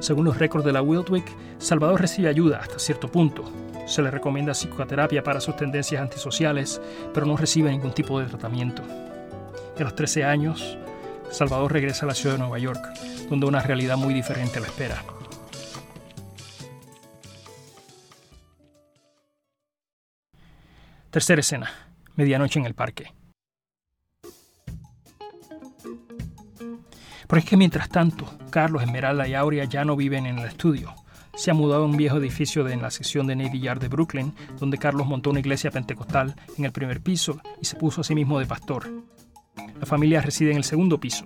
Según 0.00 0.24
los 0.24 0.38
récords 0.38 0.64
de 0.64 0.72
la 0.72 0.80
Wildwick, 0.80 1.30
Salvador 1.58 2.00
recibe 2.00 2.30
ayuda 2.30 2.60
hasta 2.60 2.78
cierto 2.78 3.08
punto. 3.08 3.44
Se 3.86 4.00
le 4.00 4.10
recomienda 4.10 4.54
psicoterapia 4.54 5.22
para 5.22 5.42
sus 5.42 5.54
tendencias 5.54 6.00
antisociales, 6.00 6.80
pero 7.12 7.26
no 7.26 7.36
recibe 7.36 7.70
ningún 7.70 7.92
tipo 7.92 8.18
de 8.20 8.26
tratamiento. 8.26 8.82
A 9.82 9.86
los 9.86 9.94
13 9.94 10.24
años, 10.24 10.78
Salvador 11.30 11.72
regresa 11.72 12.06
a 12.06 12.08
la 12.08 12.14
ciudad 12.14 12.34
de 12.34 12.40
Nueva 12.40 12.58
York, 12.58 12.84
donde 13.28 13.46
una 13.46 13.60
realidad 13.60 13.96
muy 13.96 14.14
diferente 14.14 14.60
lo 14.60 14.66
espera. 14.66 15.02
Tercera 21.10 21.40
escena. 21.40 21.70
Medianoche 22.16 22.58
en 22.58 22.66
el 22.66 22.74
parque. 22.74 23.12
Pero 27.28 27.40
es 27.40 27.44
que 27.44 27.56
mientras 27.56 27.88
tanto, 27.88 28.26
Carlos, 28.50 28.82
Esmeralda 28.82 29.28
y 29.28 29.34
Aurea 29.34 29.64
ya 29.64 29.84
no 29.84 29.96
viven 29.96 30.26
en 30.26 30.38
el 30.38 30.46
estudio. 30.46 30.94
Se 31.36 31.50
ha 31.50 31.54
mudado 31.54 31.82
a 31.82 31.86
un 31.86 31.96
viejo 31.96 32.16
edificio 32.16 32.64
de, 32.64 32.72
en 32.72 32.82
la 32.82 32.90
sección 32.90 33.26
de 33.26 33.36
Navy 33.36 33.60
Yard 33.60 33.80
de 33.80 33.88
Brooklyn, 33.88 34.34
donde 34.58 34.78
Carlos 34.78 35.06
montó 35.06 35.30
una 35.30 35.40
iglesia 35.40 35.70
pentecostal 35.70 36.34
en 36.56 36.64
el 36.64 36.72
primer 36.72 37.00
piso 37.00 37.40
y 37.60 37.66
se 37.66 37.76
puso 37.76 38.00
a 38.00 38.04
sí 38.04 38.14
mismo 38.14 38.38
de 38.38 38.46
pastor. 38.46 38.90
La 39.80 39.86
familia 39.86 40.20
reside 40.20 40.50
en 40.50 40.56
el 40.56 40.64
segundo 40.64 40.98
piso. 40.98 41.24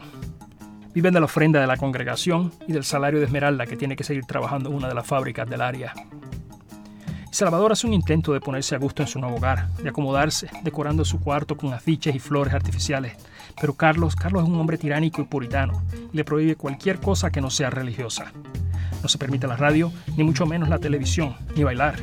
Viven 0.95 1.15
de 1.15 1.21
la 1.21 1.27
ofrenda 1.27 1.61
de 1.61 1.67
la 1.67 1.77
congregación 1.77 2.53
y 2.69 2.73
del 2.73 2.85
salario 2.85 3.19
de 3.19 3.27
Esmeralda, 3.27 3.67
que 3.67 3.77
tiene 3.77 3.97
que 3.97 4.05
seguir 4.05 4.27
trabajando 4.27 4.71
en 4.71 4.77
una 4.77 4.89
de 4.89 4.95
las 4.95 5.07
fábricas 5.07 5.49
del 5.49 5.63
área. 5.63 5.95
Salvador 7.31 7.73
hace 7.73 7.87
un 7.87 7.95
intento 7.95 8.35
de 8.35 8.41
ponerse 8.41 8.75
a 8.75 8.79
gusto 8.79 9.03
en 9.03 9.09
su 9.09 9.19
nuevo 9.19 9.37
hogar, 9.37 9.71
de 9.79 9.89
acomodarse, 9.89 10.51
decorando 10.63 11.03
su 11.03 11.19
cuarto 11.19 11.57
con 11.57 11.73
afiches 11.73 12.15
y 12.15 12.19
flores 12.19 12.53
artificiales. 12.53 13.17
Pero 13.59 13.73
Carlos, 13.73 14.17
Carlos 14.17 14.43
es 14.43 14.49
un 14.51 14.61
hombre 14.61 14.77
tiránico 14.77 15.23
y 15.23 15.25
puritano, 15.25 15.83
y 16.13 16.17
le 16.19 16.25
prohíbe 16.25 16.57
cualquier 16.57 17.01
cosa 17.01 17.31
que 17.31 17.41
no 17.41 17.49
sea 17.49 17.71
religiosa. 17.71 18.33
No 19.03 19.09
se 19.09 19.17
permite 19.17 19.47
la 19.47 19.57
radio, 19.57 19.91
ni 20.19 20.25
mucho 20.25 20.45
menos 20.45 20.69
la 20.69 20.79
televisión, 20.79 21.35
ni 21.57 21.65
bailar. 21.65 21.97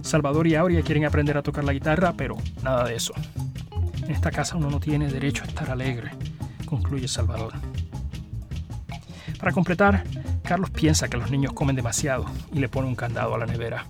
Salvador 0.00 0.46
y 0.46 0.54
Aurea 0.54 0.80
quieren 0.80 1.04
aprender 1.04 1.36
a 1.36 1.42
tocar 1.42 1.64
la 1.64 1.74
guitarra, 1.74 2.14
pero 2.16 2.38
nada 2.62 2.84
de 2.84 2.96
eso. 2.96 3.12
En 4.10 4.16
esta 4.16 4.32
casa 4.32 4.56
uno 4.56 4.68
no 4.68 4.80
tiene 4.80 5.06
derecho 5.06 5.44
a 5.44 5.46
estar 5.46 5.70
alegre, 5.70 6.10
concluye 6.66 7.06
Salvador. 7.06 7.52
Para 9.38 9.52
completar, 9.52 10.02
Carlos 10.42 10.70
piensa 10.70 11.06
que 11.06 11.16
los 11.16 11.30
niños 11.30 11.52
comen 11.52 11.76
demasiado 11.76 12.26
y 12.52 12.58
le 12.58 12.68
pone 12.68 12.88
un 12.88 12.96
candado 12.96 13.36
a 13.36 13.38
la 13.38 13.46
nevera. 13.46 13.86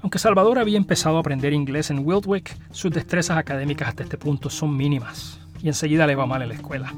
Aunque 0.00 0.20
Salvador 0.20 0.60
había 0.60 0.76
empezado 0.76 1.16
a 1.16 1.20
aprender 1.20 1.52
inglés 1.52 1.90
en 1.90 2.06
Wildwick, 2.06 2.56
sus 2.70 2.92
destrezas 2.92 3.36
académicas 3.36 3.88
hasta 3.88 4.04
este 4.04 4.16
punto 4.16 4.48
son 4.48 4.76
mínimas 4.76 5.40
y 5.60 5.66
enseguida 5.66 6.06
le 6.06 6.14
va 6.14 6.24
mal 6.24 6.42
en 6.42 6.50
la 6.50 6.54
escuela. 6.54 6.94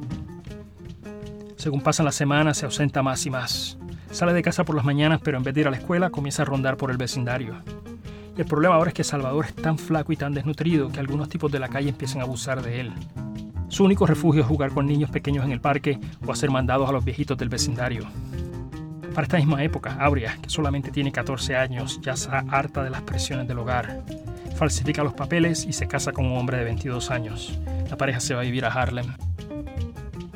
Según 1.57 1.81
pasan 1.81 2.05
las 2.05 2.15
semanas, 2.15 2.59
se 2.59 2.67
ausenta 2.67 3.03
más 3.03 3.25
y 3.25 3.31
más. 3.31 3.79
Sale 4.11 4.35
de 4.35 4.43
casa 4.43 4.65
por 4.65 4.77
las 4.77 4.85
mañanas, 4.85 5.23
pero 5.25 5.39
en 5.39 5.45
vez 5.45 5.55
de 5.55 5.63
ir 5.63 5.69
a 5.69 5.71
la 5.71 5.79
escuela, 5.79 6.11
comienza 6.11 6.43
a 6.43 6.45
rondar 6.45 6.77
por 6.77 6.91
el 6.91 6.99
vecindario. 6.99 7.57
El 8.37 8.45
problema 8.47 8.77
ahora 8.77 8.89
es 8.89 8.95
que 8.95 9.05
Salvador 9.05 9.45
es 9.47 9.55
tan 9.55 9.79
flaco 9.79 10.13
y 10.13 10.17
tan 10.17 10.33
desnutrido 10.33 10.91
que 10.91 11.01
algunos 11.01 11.29
tipos 11.29 11.53
de 11.53 11.59
la 11.59 11.69
calle 11.69 11.91
empiezan 11.91 12.21
a 12.21 12.25
abusar 12.25 12.63
de 12.63 12.81
él. 12.81 12.93
Su 13.69 13.85
único 13.85 14.07
refugio 14.07 14.43
es 14.43 14.47
jugar 14.47 14.71
con 14.71 14.87
niños 14.87 15.11
pequeños 15.11 15.45
en 15.45 15.53
el 15.53 15.61
parque 15.61 15.99
o 16.27 16.33
hacer 16.33 16.51
mandados 16.51 16.89
a 16.89 16.93
los 16.93 17.05
viejitos 17.05 17.37
del 17.39 17.49
vecindario. 17.49 18.07
Para 19.15 19.25
esta 19.25 19.37
misma 19.37 19.63
época, 19.63 19.97
Aurea, 20.01 20.39
que 20.41 20.49
solamente 20.49 20.91
tiene 20.91 21.13
14 21.13 21.57
años, 21.57 22.01
ya 22.03 22.13
está 22.13 22.45
harta 22.49 22.83
de 22.83 22.91
las 22.91 23.03
presiones 23.03 23.47
del 23.47 23.59
hogar. 23.59 24.03
Falsifica 24.57 25.05
los 25.05 25.13
papeles 25.13 25.67
y 25.67 25.73
se 25.75 25.87
casa 25.87 26.13
con 26.13 26.25
un 26.25 26.39
hombre 26.39 26.57
de 26.57 26.65
22 26.65 27.11
años. 27.11 27.59
La 27.91 27.97
pareja 27.99 28.21
se 28.21 28.35
va 28.35 28.41
a 28.41 28.45
vivir 28.45 28.65
a 28.65 28.73
Harlem. 28.73 29.07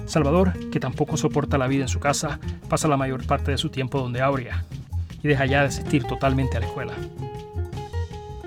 Salvador, 0.04 0.52
que 0.70 0.80
tampoco 0.80 1.16
soporta 1.16 1.56
la 1.56 1.66
vida 1.66 1.82
en 1.82 1.88
su 1.88 2.00
casa, 2.00 2.38
pasa 2.68 2.88
la 2.88 2.98
mayor 2.98 3.26
parte 3.26 3.50
de 3.50 3.58
su 3.58 3.70
tiempo 3.70 3.98
donde 3.98 4.20
Aurea 4.20 4.64
y 5.22 5.28
deja 5.28 5.46
ya 5.46 5.62
de 5.62 5.68
asistir 5.68 6.04
totalmente 6.04 6.56
a 6.56 6.60
la 6.60 6.66
escuela. 6.66 6.92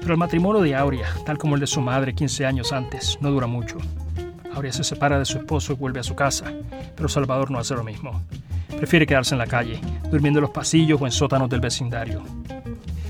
Pero 0.09 0.15
el 0.15 0.21
matrimonio 0.21 0.63
de 0.63 0.75
Aurea, 0.75 1.07
tal 1.23 1.37
como 1.37 1.53
el 1.53 1.61
de 1.61 1.67
su 1.67 1.81
madre 1.81 2.15
15 2.15 2.43
años 2.43 2.73
antes, 2.73 3.19
no 3.21 3.29
dura 3.29 3.45
mucho. 3.45 3.77
Aurea 4.55 4.73
se 4.73 4.83
separa 4.83 5.19
de 5.19 5.25
su 5.25 5.37
esposo 5.37 5.73
y 5.73 5.75
vuelve 5.75 5.99
a 5.99 6.03
su 6.03 6.15
casa, 6.15 6.51
pero 6.95 7.07
Salvador 7.07 7.51
no 7.51 7.59
hace 7.59 7.75
lo 7.75 7.83
mismo. 7.83 8.23
Prefiere 8.75 9.05
quedarse 9.05 9.35
en 9.35 9.37
la 9.37 9.45
calle, 9.45 9.79
durmiendo 10.09 10.39
en 10.39 10.41
los 10.41 10.49
pasillos 10.49 10.99
o 10.99 11.05
en 11.05 11.11
sótanos 11.11 11.47
del 11.47 11.59
vecindario. 11.59 12.23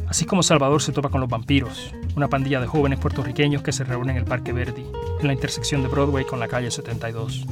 Así 0.09 0.25
como 0.25 0.43
Salvador 0.43 0.81
se 0.81 0.91
topa 0.91 1.07
con 1.07 1.21
los 1.21 1.29
vampiros, 1.29 1.95
una 2.17 2.27
pandilla 2.27 2.59
de 2.59 2.67
jóvenes 2.67 2.99
puertorriqueños 2.99 3.61
que 3.61 3.71
se 3.71 3.85
reúnen 3.85 4.17
en 4.17 4.23
el 4.23 4.25
Parque 4.25 4.51
Verdi, 4.51 4.83
en 5.21 5.27
la 5.27 5.31
intersección 5.31 5.81
de 5.81 5.87
Broadway 5.87 6.25
con 6.25 6.41
la 6.41 6.49
calle 6.49 6.69
72. 6.69 7.45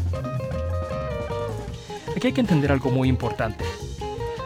Aquí 2.17 2.27
hay 2.27 2.33
que 2.33 2.41
entender 2.41 2.73
algo 2.73 2.91
muy 2.91 3.07
importante. 3.07 3.63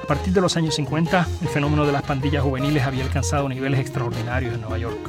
A 0.04 0.08
partir 0.08 0.34
de 0.34 0.42
los 0.42 0.58
años 0.58 0.76
50, 0.76 1.28
el 1.42 1.48
fenómeno 1.48 1.86
de 1.86 1.94
las 1.94 2.04
pandillas 2.04 2.44
juveniles 2.44 2.84
había 2.84 3.04
alcanzado 3.04 3.48
niveles 3.48 3.80
extraordinarios 3.80 4.54
en 4.54 4.62
Nueva 4.62 4.78
York. 4.78 5.00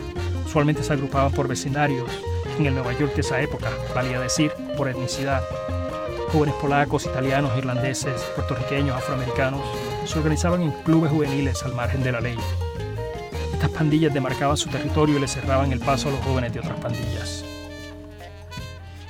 Usualmente 0.46 0.82
se 0.82 0.92
agrupaban 0.92 1.32
por 1.32 1.48
vecindarios, 1.48 2.10
en 2.58 2.66
el 2.66 2.74
Nueva 2.74 2.92
York 2.92 3.14
de 3.14 3.22
esa 3.22 3.40
época, 3.40 3.70
valía 3.94 4.20
decir, 4.20 4.52
por 4.76 4.88
etnicidad, 4.88 5.42
Jóvenes 6.32 6.54
polacos, 6.54 7.04
italianos, 7.04 7.52
irlandeses, 7.58 8.22
puertorriqueños, 8.34 8.96
afroamericanos 8.96 9.60
se 10.06 10.18
organizaban 10.18 10.62
en 10.62 10.70
clubes 10.82 11.10
juveniles 11.10 11.62
al 11.62 11.74
margen 11.74 12.02
de 12.02 12.10
la 12.10 12.22
ley. 12.22 12.38
Estas 13.52 13.68
pandillas 13.68 14.14
demarcaban 14.14 14.56
su 14.56 14.70
territorio 14.70 15.18
y 15.18 15.20
le 15.20 15.28
cerraban 15.28 15.72
el 15.72 15.80
paso 15.80 16.08
a 16.08 16.12
los 16.12 16.20
jóvenes 16.20 16.54
de 16.54 16.60
otras 16.60 16.80
pandillas. 16.80 17.44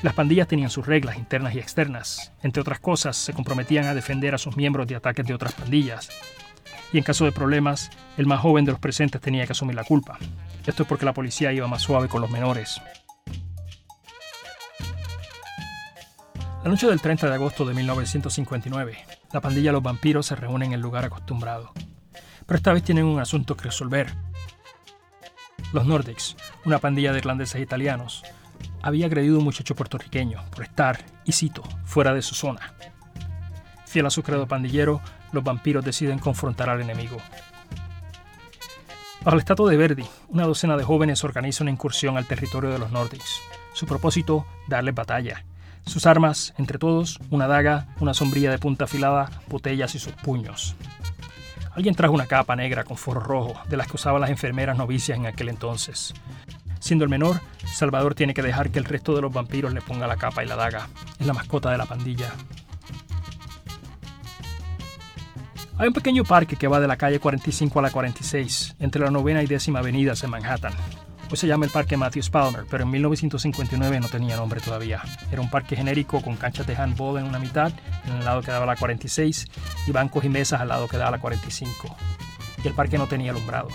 Las 0.02 0.14
pandillas 0.14 0.48
tenían 0.48 0.68
sus 0.68 0.84
reglas 0.84 1.16
internas 1.16 1.54
y 1.54 1.60
externas. 1.60 2.32
Entre 2.42 2.60
otras 2.60 2.80
cosas, 2.80 3.16
se 3.16 3.32
comprometían 3.32 3.86
a 3.86 3.94
defender 3.94 4.34
a 4.34 4.38
sus 4.38 4.56
miembros 4.56 4.88
de 4.88 4.96
ataques 4.96 5.24
de 5.24 5.32
otras 5.32 5.52
pandillas. 5.52 6.08
Y 6.92 6.98
en 6.98 7.04
caso 7.04 7.24
de 7.24 7.30
problemas, 7.30 7.88
el 8.16 8.26
más 8.26 8.40
joven 8.40 8.64
de 8.64 8.72
los 8.72 8.80
presentes 8.80 9.20
tenía 9.20 9.46
que 9.46 9.52
asumir 9.52 9.76
la 9.76 9.84
culpa. 9.84 10.18
Esto 10.66 10.82
es 10.82 10.88
porque 10.88 11.04
la 11.04 11.14
policía 11.14 11.52
iba 11.52 11.68
más 11.68 11.82
suave 11.82 12.08
con 12.08 12.20
los 12.20 12.30
menores. 12.30 12.82
La 16.64 16.70
noche 16.70 16.88
del 16.88 17.00
30 17.00 17.28
de 17.28 17.34
agosto 17.34 17.64
de 17.64 17.74
1959, 17.74 18.98
la 19.32 19.40
pandilla 19.40 19.70
Los 19.70 19.84
Vampiros 19.84 20.26
se 20.26 20.34
reúne 20.34 20.66
en 20.66 20.72
el 20.72 20.80
lugar 20.80 21.04
acostumbrado. 21.04 21.72
Pero 22.44 22.56
esta 22.56 22.72
vez 22.72 22.82
tienen 22.82 23.04
un 23.04 23.20
asunto 23.20 23.56
que 23.56 23.64
resolver. 23.64 24.12
Los 25.72 25.86
Nordics, 25.86 26.36
una 26.64 26.80
pandilla 26.80 27.12
de 27.12 27.18
irlandeses 27.18 27.54
e 27.54 27.60
italianos, 27.60 28.24
había 28.82 29.06
agredido 29.06 29.38
un 29.38 29.44
muchacho 29.44 29.74
puertorriqueño 29.74 30.44
por 30.50 30.64
estar, 30.64 31.04
y 31.24 31.32
cito, 31.32 31.62
fuera 31.84 32.14
de 32.14 32.22
su 32.22 32.34
zona. 32.34 32.74
Fiel 33.86 34.06
a 34.06 34.10
su 34.10 34.22
credo 34.22 34.46
pandillero, 34.46 35.00
los 35.32 35.44
vampiros 35.44 35.84
deciden 35.84 36.18
confrontar 36.18 36.70
al 36.70 36.80
enemigo. 36.80 37.18
Bajo 39.22 39.34
el 39.34 39.40
estatua 39.40 39.70
de 39.70 39.76
Verdi, 39.76 40.04
una 40.28 40.46
docena 40.46 40.76
de 40.76 40.84
jóvenes 40.84 41.22
organiza 41.24 41.62
una 41.64 41.70
incursión 41.70 42.16
al 42.16 42.26
territorio 42.26 42.70
de 42.70 42.78
los 42.78 42.90
Nordics. 42.90 43.40
Su 43.72 43.86
propósito, 43.86 44.46
darles 44.68 44.94
batalla 44.94 45.44
sus 45.86 46.06
armas, 46.06 46.54
entre 46.58 46.78
todos, 46.78 47.18
una 47.30 47.46
daga, 47.46 47.86
una 48.00 48.14
sombrilla 48.14 48.50
de 48.50 48.58
punta 48.58 48.84
afilada, 48.84 49.30
botellas 49.48 49.94
y 49.94 49.98
sus 49.98 50.12
puños. 50.12 50.76
Alguien 51.74 51.94
trajo 51.94 52.14
una 52.14 52.26
capa 52.26 52.54
negra 52.54 52.84
con 52.84 52.96
forro 52.96 53.20
rojo, 53.20 53.60
de 53.68 53.76
las 53.76 53.88
que 53.88 53.96
usaban 53.96 54.20
las 54.20 54.30
enfermeras 54.30 54.76
novicias 54.76 55.18
en 55.18 55.26
aquel 55.26 55.48
entonces. 55.48 56.14
Siendo 56.82 57.04
el 57.04 57.10
menor, 57.10 57.40
Salvador 57.72 58.16
tiene 58.16 58.34
que 58.34 58.42
dejar 58.42 58.70
que 58.70 58.80
el 58.80 58.84
resto 58.84 59.14
de 59.14 59.22
los 59.22 59.32
vampiros 59.32 59.72
le 59.72 59.80
ponga 59.80 60.08
la 60.08 60.16
capa 60.16 60.42
y 60.42 60.48
la 60.48 60.56
daga. 60.56 60.88
Es 61.16 61.24
la 61.24 61.32
mascota 61.32 61.70
de 61.70 61.78
la 61.78 61.86
pandilla. 61.86 62.32
Hay 65.78 65.86
un 65.86 65.94
pequeño 65.94 66.24
parque 66.24 66.56
que 66.56 66.66
va 66.66 66.80
de 66.80 66.88
la 66.88 66.96
calle 66.96 67.20
45 67.20 67.78
a 67.78 67.82
la 67.82 67.90
46, 67.90 68.74
entre 68.80 69.00
la 69.00 69.12
novena 69.12 69.44
y 69.44 69.46
décima 69.46 69.78
avenidas 69.78 70.24
en 70.24 70.30
Manhattan. 70.30 70.72
Hoy 71.30 71.36
se 71.36 71.46
llama 71.46 71.66
el 71.66 71.70
Parque 71.70 71.96
Matthews 71.96 72.30
Palmer, 72.30 72.64
pero 72.68 72.82
en 72.82 72.90
1959 72.90 74.00
no 74.00 74.08
tenía 74.08 74.34
nombre 74.34 74.60
todavía. 74.60 75.02
Era 75.30 75.40
un 75.40 75.50
parque 75.50 75.76
genérico 75.76 76.20
con 76.20 76.34
canchas 76.34 76.66
de 76.66 76.74
handball 76.74 77.18
en 77.18 77.26
una 77.26 77.38
mitad, 77.38 77.72
en 78.06 78.14
el 78.14 78.24
lado 78.24 78.42
que 78.42 78.50
daba 78.50 78.66
la 78.66 78.74
46, 78.74 79.46
y 79.86 79.92
bancos 79.92 80.24
y 80.24 80.28
mesas 80.28 80.60
al 80.60 80.68
lado 80.68 80.88
que 80.88 80.96
daba 80.96 81.12
la 81.12 81.20
45. 81.20 81.96
Y 82.64 82.66
el 82.66 82.74
parque 82.74 82.98
no 82.98 83.06
tenía 83.06 83.30
alumbrado. 83.30 83.68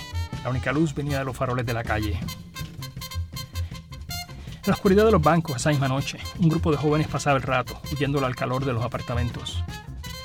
La 0.43 0.49
única 0.49 0.73
luz 0.73 0.93
venía 0.93 1.19
de 1.19 1.25
los 1.25 1.37
faroles 1.37 1.65
de 1.65 1.73
la 1.73 1.85
calle. 1.85 2.19
En 4.67 4.71
la 4.71 4.75
oscuridad 4.75 5.05
de 5.05 5.13
los 5.13 5.21
bancos 5.21 5.55
esa 5.55 5.69
misma 5.69 5.87
noche, 5.87 6.19
un 6.39 6.49
grupo 6.49 6.71
de 6.71 6.77
jóvenes 6.77 7.07
pasaba 7.07 7.37
el 7.37 7.43
rato, 7.43 7.79
huyéndolo 7.89 8.25
al 8.25 8.35
calor 8.35 8.65
de 8.65 8.73
los 8.73 8.83
apartamentos. 8.83 9.63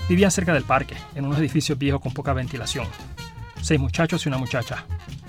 Vivían 0.09 0.33
cerca 0.33 0.53
del 0.53 0.65
parque, 0.65 0.97
en 1.15 1.27
unos 1.27 1.39
edificios 1.39 1.79
viejos 1.79 2.01
con 2.01 2.13
poca 2.13 2.33
ventilación. 2.33 2.89
Seis 3.61 3.79
muchachos 3.79 4.27
y 4.27 4.29
una 4.29 4.39
muchacha, 4.39 4.85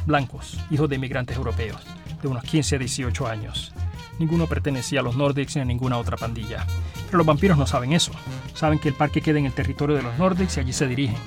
blancos, 0.08 0.58
hijos 0.72 0.90
de 0.90 0.96
inmigrantes 0.96 1.38
europeos, 1.38 1.80
de 2.24 2.28
unos 2.28 2.44
15 2.44 2.76
a 2.76 2.80
18 2.80 3.28
años. 3.28 3.72
Ninguno 4.18 4.48
pertenecía 4.48 5.02
a 5.02 5.04
los 5.04 5.16
Nordics 5.16 5.58
ni 5.58 5.62
a 5.62 5.66
ninguna 5.66 6.00
otra 6.00 6.18
pandilla. 6.18 6.66
Pero 7.06 7.20
los 7.20 7.28
vampiros 7.28 7.60
no 7.60 7.68
saben 7.68 7.94
eso. 7.94 8.14
Saben 8.56 8.80
que 8.80 8.90
el 8.90 8.96
parque 8.96 9.22
queda 9.22 9.38
en 9.38 9.46
el 9.46 9.54
territorio 9.54 9.96
de 9.96 10.02
los 10.02 10.18
Nordics 10.18 10.58
y 10.58 10.62
allí 10.62 10.74
se 10.74 10.88
dirigen. 10.88 11.18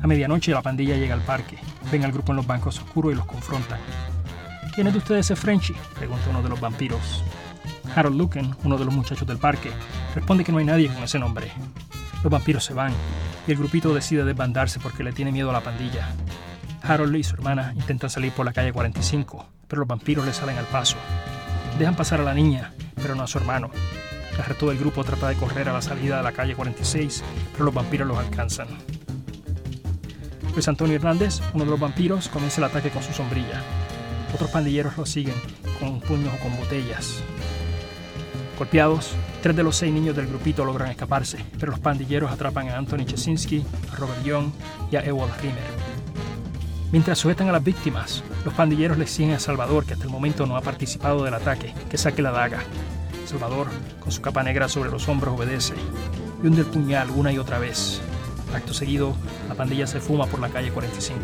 A 0.00 0.06
medianoche 0.06 0.52
la 0.52 0.62
pandilla 0.62 0.96
llega 0.96 1.12
al 1.12 1.20
parque, 1.20 1.58
ven 1.92 2.06
al 2.06 2.12
grupo 2.12 2.32
en 2.32 2.36
los 2.36 2.46
bancos 2.46 2.78
oscuros 2.78 3.12
y 3.12 3.16
los 3.16 3.26
confrontan. 3.26 3.80
¿Quién 4.74 4.88
es 4.88 4.92
de 4.92 4.98
ustedes 4.98 5.26
ese 5.26 5.36
Frenchy? 5.36 5.72
pregunta 5.94 6.28
uno 6.30 6.42
de 6.42 6.48
los 6.48 6.60
vampiros. 6.60 7.22
Harold 7.94 8.16
Luken, 8.16 8.56
uno 8.64 8.76
de 8.76 8.84
los 8.84 8.92
muchachos 8.92 9.28
del 9.28 9.38
parque, 9.38 9.70
responde 10.16 10.42
que 10.42 10.50
no 10.50 10.58
hay 10.58 10.64
nadie 10.64 10.92
con 10.92 11.04
ese 11.04 11.20
nombre. 11.20 11.52
Los 12.24 12.32
vampiros 12.32 12.64
se 12.64 12.74
van 12.74 12.92
y 13.46 13.52
el 13.52 13.58
grupito 13.58 13.94
decide 13.94 14.24
desbandarse 14.24 14.80
porque 14.80 15.04
le 15.04 15.12
tiene 15.12 15.30
miedo 15.30 15.50
a 15.50 15.52
la 15.52 15.60
pandilla. 15.60 16.08
Harold 16.82 17.14
y 17.14 17.22
su 17.22 17.36
hermana 17.36 17.72
intentan 17.76 18.10
salir 18.10 18.32
por 18.32 18.44
la 18.44 18.52
calle 18.52 18.72
45, 18.72 19.46
pero 19.68 19.80
los 19.80 19.88
vampiros 19.88 20.26
le 20.26 20.32
salen 20.32 20.58
al 20.58 20.66
paso. 20.66 20.96
Dejan 21.78 21.94
pasar 21.94 22.20
a 22.20 22.24
la 22.24 22.34
niña, 22.34 22.72
pero 22.96 23.14
no 23.14 23.22
a 23.22 23.28
su 23.28 23.38
hermano. 23.38 23.70
El 24.36 24.44
resto 24.44 24.68
del 24.68 24.78
grupo 24.78 25.04
trata 25.04 25.28
de 25.28 25.36
correr 25.36 25.68
a 25.68 25.72
la 25.72 25.82
salida 25.82 26.16
de 26.16 26.24
la 26.24 26.32
calle 26.32 26.56
46, 26.56 27.22
pero 27.52 27.66
los 27.66 27.74
vampiros 27.74 28.08
los 28.08 28.18
alcanzan. 28.18 28.66
Luis 30.52 30.66
Antonio 30.66 30.96
Hernández, 30.96 31.40
uno 31.52 31.64
de 31.64 31.70
los 31.70 31.78
vampiros, 31.78 32.28
comienza 32.28 32.60
el 32.60 32.64
ataque 32.64 32.90
con 32.90 33.04
su 33.04 33.12
sombrilla. 33.12 33.62
Otros 34.34 34.50
pandilleros 34.50 34.96
lo 34.96 35.06
siguen 35.06 35.34
con 35.78 36.00
puños 36.00 36.34
o 36.34 36.42
con 36.42 36.56
botellas. 36.56 37.22
Golpeados, 38.58 39.12
tres 39.42 39.54
de 39.54 39.62
los 39.62 39.76
seis 39.76 39.92
niños 39.92 40.16
del 40.16 40.26
grupito 40.26 40.64
logran 40.64 40.90
escaparse, 40.90 41.38
pero 41.58 41.70
los 41.70 41.80
pandilleros 41.80 42.32
atrapan 42.32 42.68
a 42.68 42.76
Anthony 42.76 43.04
Chesinski, 43.04 43.64
a 43.92 43.96
Robert 43.96 44.24
Young 44.24 44.50
y 44.90 44.96
a 44.96 45.04
Ewald 45.04 45.32
Rimmer. 45.40 45.62
Mientras 46.90 47.18
sujetan 47.18 47.48
a 47.48 47.52
las 47.52 47.62
víctimas, 47.62 48.24
los 48.44 48.54
pandilleros 48.54 48.98
le 48.98 49.06
siguen 49.06 49.34
a 49.34 49.40
Salvador, 49.40 49.84
que 49.84 49.94
hasta 49.94 50.04
el 50.04 50.10
momento 50.10 50.46
no 50.46 50.56
ha 50.56 50.62
participado 50.62 51.24
del 51.24 51.34
ataque, 51.34 51.72
que 51.88 51.98
saque 51.98 52.22
la 52.22 52.30
daga. 52.32 52.62
Salvador, 53.26 53.68
con 54.00 54.10
su 54.12 54.20
capa 54.20 54.42
negra 54.42 54.68
sobre 54.68 54.90
los 54.90 55.08
hombros, 55.08 55.34
obedece 55.34 55.74
y 56.42 56.46
hunde 56.46 56.62
el 56.62 56.66
puñal 56.66 57.10
una 57.10 57.32
y 57.32 57.38
otra 57.38 57.58
vez. 57.58 58.00
Acto 58.52 58.74
seguido, 58.74 59.16
la 59.48 59.54
pandilla 59.54 59.86
se 59.86 60.00
fuma 60.00 60.26
por 60.26 60.40
la 60.40 60.48
calle 60.48 60.70
45. 60.70 61.20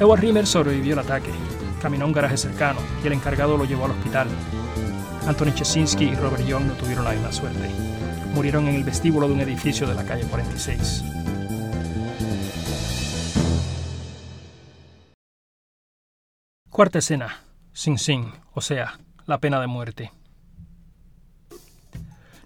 Edward 0.00 0.22
Rimmer 0.22 0.46
sobrevivió 0.46 0.94
al 0.94 1.00
ataque. 1.00 1.30
Caminó 1.82 2.04
a 2.04 2.08
un 2.08 2.14
garaje 2.14 2.38
cercano 2.38 2.80
y 3.04 3.06
el 3.06 3.12
encargado 3.12 3.58
lo 3.58 3.66
llevó 3.66 3.84
al 3.84 3.90
hospital. 3.90 4.28
Anthony 5.26 5.52
Chesinski 5.54 6.04
y 6.04 6.14
Robert 6.14 6.42
Young 6.46 6.64
no 6.64 6.72
tuvieron 6.72 7.04
la 7.04 7.12
misma 7.12 7.30
suerte. 7.30 7.68
Murieron 8.32 8.66
en 8.68 8.76
el 8.76 8.84
vestíbulo 8.84 9.28
de 9.28 9.34
un 9.34 9.40
edificio 9.40 9.86
de 9.86 9.94
la 9.94 10.06
calle 10.06 10.24
46. 10.24 11.04
Cuarta 16.70 16.98
escena. 16.98 17.44
Sing 17.74 17.98
Sing, 17.98 18.32
o 18.54 18.62
sea, 18.62 18.98
la 19.26 19.36
pena 19.36 19.60
de 19.60 19.66
muerte. 19.66 20.12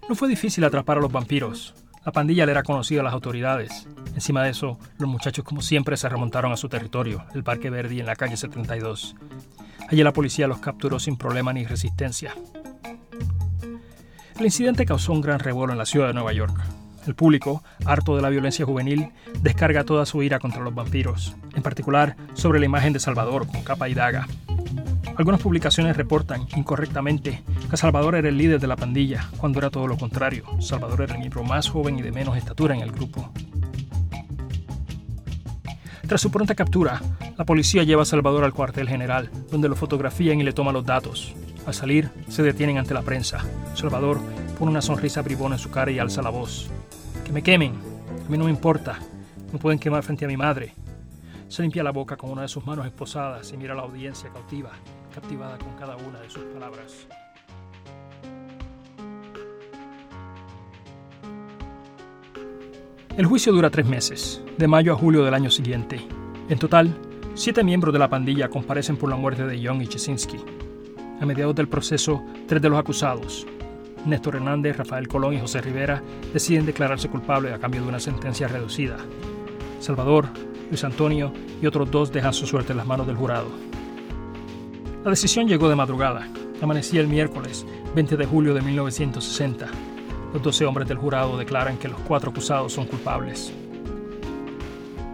No 0.09 0.15
fue 0.15 0.27
difícil 0.27 0.65
atrapar 0.65 0.97
a 0.97 1.01
los 1.01 1.11
vampiros. 1.11 1.73
La 2.05 2.11
pandilla 2.11 2.45
le 2.45 2.51
era 2.51 2.61
conocida 2.61 3.01
a 3.01 3.03
las 3.03 3.13
autoridades. 3.13 3.87
Encima 4.13 4.43
de 4.43 4.51
eso, 4.51 4.77
los 4.99 5.09
muchachos 5.09 5.43
como 5.43 5.63
siempre 5.63 5.97
se 5.97 6.07
remontaron 6.07 6.51
a 6.51 6.57
su 6.57 6.69
territorio, 6.69 7.25
el 7.33 7.43
Parque 7.43 7.71
Verdi 7.71 7.99
en 7.99 8.05
la 8.05 8.15
calle 8.15 8.37
72. 8.37 9.15
Allí 9.89 10.03
la 10.03 10.13
policía 10.13 10.47
los 10.47 10.59
capturó 10.59 10.99
sin 10.99 11.17
problema 11.17 11.51
ni 11.51 11.65
resistencia. 11.65 12.35
El 14.37 14.45
incidente 14.45 14.85
causó 14.85 15.13
un 15.13 15.21
gran 15.21 15.39
revuelo 15.39 15.73
en 15.73 15.79
la 15.79 15.85
ciudad 15.85 16.07
de 16.07 16.13
Nueva 16.13 16.33
York. 16.33 16.55
El 17.07 17.15
público, 17.15 17.63
harto 17.85 18.15
de 18.15 18.21
la 18.21 18.29
violencia 18.29 18.65
juvenil, 18.65 19.09
descarga 19.41 19.83
toda 19.83 20.05
su 20.05 20.21
ira 20.21 20.39
contra 20.39 20.61
los 20.61 20.75
vampiros, 20.75 21.35
en 21.55 21.63
particular 21.63 22.15
sobre 22.33 22.59
la 22.59 22.65
imagen 22.65 22.93
de 22.93 22.99
Salvador 22.99 23.47
con 23.47 23.63
capa 23.63 23.89
y 23.89 23.95
daga. 23.95 24.27
Algunas 25.17 25.41
publicaciones 25.41 25.97
reportan, 25.97 26.45
incorrectamente, 26.55 27.41
que 27.69 27.77
Salvador 27.77 28.15
era 28.15 28.29
el 28.29 28.37
líder 28.37 28.59
de 28.59 28.67
la 28.67 28.75
pandilla, 28.75 29.29
cuando 29.37 29.59
era 29.59 29.69
todo 29.69 29.87
lo 29.87 29.97
contrario. 29.97 30.45
Salvador 30.59 31.01
era 31.01 31.13
el 31.13 31.19
miembro 31.19 31.43
más 31.43 31.69
joven 31.69 31.97
y 31.97 32.01
de 32.01 32.11
menos 32.11 32.37
estatura 32.37 32.75
en 32.75 32.81
el 32.81 32.91
grupo. 32.91 33.31
Tras 36.07 36.21
su 36.21 36.29
pronta 36.29 36.53
captura, 36.53 37.01
la 37.37 37.45
policía 37.45 37.83
lleva 37.83 38.03
a 38.03 38.05
Salvador 38.05 38.43
al 38.43 38.53
cuartel 38.53 38.87
general, 38.87 39.31
donde 39.49 39.67
lo 39.67 39.75
fotografían 39.75 40.39
y 40.39 40.43
le 40.43 40.53
toman 40.53 40.75
los 40.75 40.85
datos. 40.85 41.33
Al 41.65 41.73
salir, 41.73 42.11
se 42.29 42.43
detienen 42.43 42.77
ante 42.77 42.93
la 42.93 43.01
prensa. 43.01 43.43
Salvador 43.73 44.19
pone 44.59 44.71
una 44.71 44.83
sonrisa 44.83 45.23
bribona 45.23 45.55
en 45.55 45.59
su 45.59 45.71
cara 45.71 45.91
y 45.91 45.97
alza 45.97 46.21
la 46.21 46.29
voz. 46.29 46.69
Que 47.23 47.31
me 47.31 47.41
quemen, 47.41 47.73
a 48.25 48.29
mí 48.29 48.37
no 48.37 48.45
me 48.45 48.51
importa. 48.51 48.99
Me 49.51 49.57
pueden 49.57 49.79
quemar 49.79 50.03
frente 50.03 50.25
a 50.25 50.27
mi 50.27 50.37
madre. 50.37 50.73
Se 51.47 51.63
limpia 51.63 51.83
la 51.83 51.91
boca 51.91 52.17
con 52.17 52.29
una 52.29 52.43
de 52.43 52.47
sus 52.47 52.65
manos 52.65 52.85
esposadas 52.85 53.51
y 53.51 53.57
mira 53.57 53.73
a 53.73 53.77
la 53.77 53.83
audiencia 53.83 54.29
cautiva 54.29 54.71
captivada 55.15 55.57
con 55.57 55.73
cada 55.77 55.95
una 55.95 56.19
de 56.19 56.29
sus 56.29 56.43
palabras. 56.43 57.07
El 63.17 63.27
juicio 63.27 63.53
dura 63.53 63.69
tres 63.69 63.85
meses, 63.85 64.41
de 64.57 64.67
mayo 64.67 64.91
a 64.91 64.97
julio 64.97 65.23
del 65.23 65.33
año 65.33 65.49
siguiente. 65.49 66.05
En 66.49 66.59
total, 66.59 66.93
siete 67.33 67.63
miembros 67.63 67.93
de 67.93 67.99
la 67.99 68.09
pandilla 68.09 68.49
comparecen 68.49 68.97
por 68.97 69.09
la 69.09 69.15
muerte 69.15 69.47
de 69.47 69.57
Young 69.57 69.81
y 69.83 69.87
Chesinski. 69.87 70.35
A 71.21 71.25
mediados 71.25 71.55
del 71.55 71.69
proceso, 71.69 72.21
tres 72.45 72.61
de 72.61 72.67
los 72.67 72.77
acusados, 72.77 73.47
Néstor 74.05 74.35
Hernández, 74.35 74.75
Rafael 74.75 75.07
Colón 75.07 75.33
y 75.33 75.39
José 75.39 75.61
Rivera, 75.61 76.03
deciden 76.33 76.65
declararse 76.65 77.07
culpables 77.07 77.53
a 77.53 77.57
cambio 77.57 77.83
de 77.83 77.87
una 77.87 78.01
sentencia 78.01 78.49
reducida. 78.49 78.97
Salvador, 79.79 80.27
Luis 80.69 80.83
Antonio 80.83 81.31
y 81.61 81.67
otros 81.67 81.89
dos 81.89 82.11
dejan 82.11 82.33
su 82.33 82.45
suerte 82.45 82.73
en 82.73 82.77
las 82.79 82.85
manos 82.85 83.07
del 83.07 83.15
jurado. 83.15 83.47
La 85.05 85.11
decisión 85.11 85.47
llegó 85.47 85.69
de 85.69 85.75
madrugada. 85.77 86.27
Amanecía 86.61 86.99
el 86.99 87.07
miércoles 87.07 87.65
20 87.95 88.17
de 88.17 88.25
julio 88.25 88.53
de 88.53 88.61
1960. 88.61 89.67
Los 90.35 90.43
12 90.43 90.65
hombres 90.65 90.85
del 90.89 90.97
jurado 90.97 91.37
declaran 91.37 91.77
que 91.77 91.87
los 91.87 91.97
cuatro 92.01 92.31
acusados 92.31 92.73
son 92.73 92.87
culpables. 92.87 93.53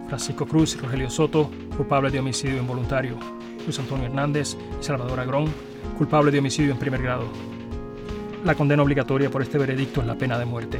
Francisco 0.07 0.47
Cruz 0.47 0.73
y 0.73 0.79
Rogelio 0.79 1.11
Soto, 1.11 1.47
culpables 1.77 2.11
de 2.11 2.19
homicidio 2.19 2.57
involuntario. 2.57 3.17
Luis 3.63 3.77
Antonio 3.77 4.07
Hernández 4.07 4.57
y 4.79 4.83
Salvador 4.83 5.19
Agrón, 5.19 5.45
culpables 5.95 6.33
de 6.33 6.39
homicidio 6.39 6.71
en 6.71 6.79
primer 6.79 7.03
grado. 7.03 7.25
La 8.43 8.55
condena 8.55 8.81
obligatoria 8.81 9.29
por 9.29 9.43
este 9.43 9.59
veredicto 9.59 10.01
es 10.01 10.07
la 10.07 10.15
pena 10.15 10.39
de 10.39 10.45
muerte. 10.45 10.79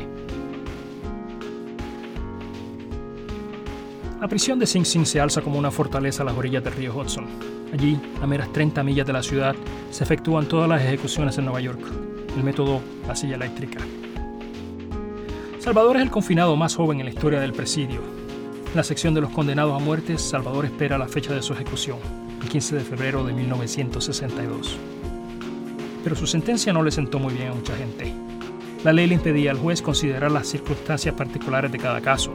La 4.20 4.28
prisión 4.28 4.58
de 4.58 4.66
Sing 4.66 4.86
Sing 4.86 5.06
se 5.06 5.22
alza 5.22 5.44
como 5.44 5.60
una 5.60 5.70
fortaleza 5.70 6.24
a 6.24 6.26
las 6.26 6.36
orillas 6.36 6.64
del 6.64 6.74
río 6.74 6.98
Hudson. 6.98 7.28
Allí, 7.72 7.96
a 8.24 8.26
meras 8.26 8.52
30 8.52 8.82
millas 8.82 9.06
de 9.06 9.14
la 9.14 9.22
ciudad, 9.22 9.56
se 9.92 10.04
efectúan 10.04 10.48
todas 10.48 10.68
las 10.68 10.82
ejecuciones 10.82 11.38
en 11.38 11.46
Nueva 11.46 11.62
York, 11.62 11.82
el 12.36 12.44
método 12.44 12.82
la 13.08 13.16
silla 13.16 13.36
eléctrica. 13.36 13.82
Salvador 15.62 15.98
es 15.98 16.02
el 16.02 16.10
confinado 16.10 16.56
más 16.56 16.76
joven 16.76 17.02
en 17.02 17.06
la 17.06 17.12
historia 17.12 17.40
del 17.40 17.54
presidio. 17.54 18.02
En 18.72 18.76
la 18.76 18.84
sección 18.84 19.14
de 19.14 19.22
los 19.22 19.30
condenados 19.30 19.80
a 19.80 19.86
muerte, 19.86 20.18
Salvador 20.18 20.66
espera 20.66 20.98
la 20.98 21.08
fecha 21.08 21.36
de 21.36 21.44
su 21.44 21.54
ejecución, 21.54 22.00
el 22.42 22.50
15 22.50 22.78
de 22.78 22.82
febrero 22.84 23.24
de 23.24 23.34
1962. 23.34 24.76
Pero 26.04 26.16
su 26.16 26.26
sentencia 26.26 26.74
no 26.74 26.82
le 26.82 26.90
sentó 26.90 27.20
muy 27.20 27.36
bien 27.36 27.50
a 27.50 27.54
mucha 27.54 27.76
gente. 27.76 28.12
La 28.84 28.92
ley 28.92 29.06
le 29.06 29.14
impedía 29.14 29.52
al 29.52 29.60
juez 29.60 29.84
considerar 29.84 30.32
las 30.32 30.48
circunstancias 30.48 31.14
particulares 31.14 31.72
de 31.72 31.78
cada 31.78 32.02
caso. 32.02 32.32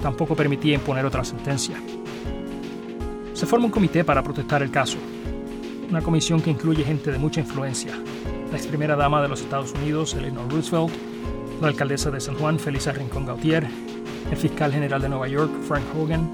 Tampoco 0.00 0.36
permitía 0.36 0.76
imponer 0.76 1.04
otra 1.04 1.24
sentencia. 1.24 1.74
Se 3.32 3.46
forma 3.46 3.66
un 3.66 3.72
comité 3.72 4.04
para 4.04 4.22
protestar 4.22 4.62
el 4.62 4.70
caso, 4.70 4.98
una 5.88 6.02
comisión 6.02 6.40
que 6.40 6.50
incluye 6.50 6.84
gente 6.84 7.10
de 7.10 7.18
mucha 7.18 7.40
influencia, 7.40 7.98
la 8.52 8.56
ex 8.56 8.68
primera 8.68 8.94
dama 8.94 9.20
de 9.22 9.28
los 9.28 9.40
Estados 9.40 9.72
Unidos, 9.72 10.14
Eleanor 10.14 10.48
Roosevelt, 10.52 11.09
la 11.60 11.68
alcaldesa 11.68 12.10
de 12.10 12.20
San 12.20 12.36
Juan, 12.36 12.58
Felisa 12.58 12.92
Rincón 12.92 13.26
Gautier, 13.26 13.66
el 14.30 14.36
fiscal 14.36 14.72
general 14.72 15.02
de 15.02 15.08
Nueva 15.08 15.28
York, 15.28 15.50
Frank 15.66 15.84
Hogan, 15.94 16.30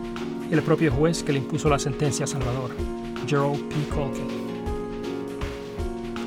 y 0.51 0.55
el 0.55 0.63
propio 0.63 0.93
juez 0.93 1.23
que 1.23 1.33
le 1.33 1.39
impuso 1.39 1.69
la 1.69 1.79
sentencia 1.79 2.25
a 2.25 2.29
Salvador, 2.29 2.71
Gerald 3.27 3.61
P. 3.69 3.75
Colkin. 3.93 4.27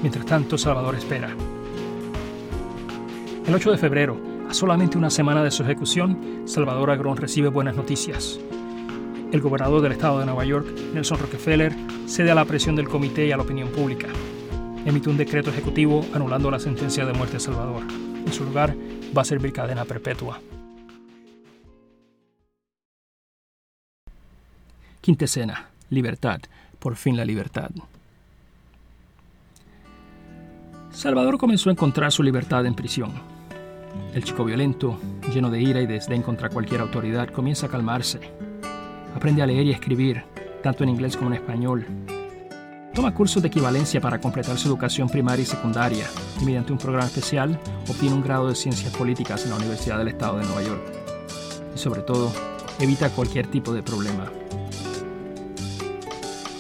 Mientras 0.02 0.26
tanto, 0.26 0.58
Salvador 0.58 0.96
espera. 0.96 1.30
El 3.48 3.56
8 3.56 3.72
de 3.72 3.78
febrero, 3.78 4.18
a 4.50 4.54
solamente 4.54 4.98
una 4.98 5.10
semana 5.10 5.44
de 5.44 5.52
su 5.52 5.64
ejecución, 5.64 6.44
Salvador 6.46 6.92
Agrón 6.92 7.18
recibe 7.18 7.48
buenas 7.50 7.76
noticias. 7.76 8.40
El 9.32 9.42
gobernador 9.42 9.82
del 9.82 9.94
estado 9.94 10.20
de 10.20 10.26
Nueva 10.26 10.44
York, 10.44 10.68
Nelson 10.94 11.20
Rockefeller, 11.20 11.74
cede 12.06 12.32
a 12.32 12.36
la 12.36 12.46
presión 12.46 12.76
del 12.76 12.90
comité 12.90 13.28
y 13.28 13.32
a 13.32 13.38
la 13.38 13.44
opinión 13.44 13.70
pública. 13.70 14.08
Emite 14.86 15.10
un 15.10 15.18
decreto 15.18 15.52
ejecutivo 15.52 16.06
anulando 16.14 16.50
la 16.50 16.60
sentencia 16.60 17.06
de 17.06 17.14
muerte 17.14 17.38
a 17.38 17.40
Salvador. 17.40 17.84
En 18.26 18.34
su 18.34 18.44
lugar, 18.44 18.76
va 19.16 19.22
a 19.22 19.26
servir 19.26 19.54
cadena 19.54 19.86
perpetua. 19.86 20.40
Quinta 25.02 25.26
escena. 25.26 25.70
Libertad. 25.90 26.42
Por 26.78 26.96
fin 26.96 27.18
la 27.18 27.26
libertad. 27.26 27.72
Salvador 30.92 31.38
comenzó 31.38 31.70
a 31.70 31.74
encontrar 31.74 32.12
su 32.12 32.24
libertad 32.24 32.66
en 32.66 32.76
prisión. 32.76 33.12
El 34.14 34.24
chico 34.24 34.44
violento, 34.46 35.00
lleno 35.34 35.50
de 35.50 35.62
ira 35.62 35.82
y 35.82 35.88
desdén 35.88 36.22
contra 36.22 36.50
cualquier 36.50 36.82
autoridad, 36.82 37.30
comienza 37.30 37.68
a 37.68 37.70
calmarse. 37.70 38.20
Aprende 39.16 39.42
a 39.42 39.48
leer 39.48 39.66
y 39.66 39.72
escribir, 39.72 40.24
tanto 40.62 40.84
en 40.84 40.90
inglés 40.90 41.16
como 41.16 41.30
en 41.30 41.38
español. 41.38 41.86
Toma 42.94 43.14
cursos 43.14 43.42
de 43.42 43.48
equivalencia 43.48 44.02
para 44.02 44.20
completar 44.20 44.58
su 44.58 44.68
educación 44.68 45.10
primaria 45.10 45.44
y 45.44 45.46
secundaria 45.46 46.08
y 46.42 46.46
mediante 46.46 46.72
un 46.72 46.80
programa 46.80 47.08
especial 47.08 47.60
obtiene 47.88 48.16
un 48.16 48.24
grado 48.24 48.48
de 48.48 48.56
ciencias 48.56 48.94
políticas 48.96 49.44
en 49.44 49.52
la 49.52 49.58
Universidad 49.58 50.00
del 50.00 50.10
Estado 50.10 50.40
de 50.40 50.46
Nueva 50.46 50.64
York. 50.64 50.82
Y 51.76 51.78
sobre 51.78 52.02
todo, 52.02 52.32
evita 52.80 53.10
cualquier 53.10 53.48
tipo 53.48 53.74
de 53.74 53.84
problema. 53.84 54.32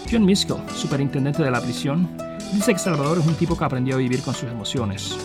John 0.10 0.26
Miskell, 0.26 0.58
superintendente 0.74 1.44
de 1.44 1.52
la 1.52 1.62
prisión, 1.62 2.10
dice 2.54 2.74
que 2.74 2.80
Salvador 2.80 3.20
es 3.20 3.28
un 3.28 3.36
tipo 3.36 3.58
que 3.58 3.65
aprendió 3.65 3.96
a 3.96 4.00
vivir 4.00 4.22
con 4.22 4.34
sus 4.34 4.50
emociones. 4.50 5.18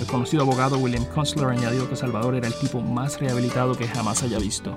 El 0.00 0.06
conocido 0.06 0.42
abogado 0.42 0.78
William 0.78 1.04
Kunstler 1.04 1.48
añadió 1.48 1.88
que 1.88 1.96
Salvador 1.96 2.34
era 2.34 2.48
el 2.48 2.54
tipo 2.54 2.80
más 2.80 3.20
rehabilitado 3.20 3.74
que 3.74 3.86
jamás 3.86 4.22
haya 4.22 4.38
visto. 4.38 4.76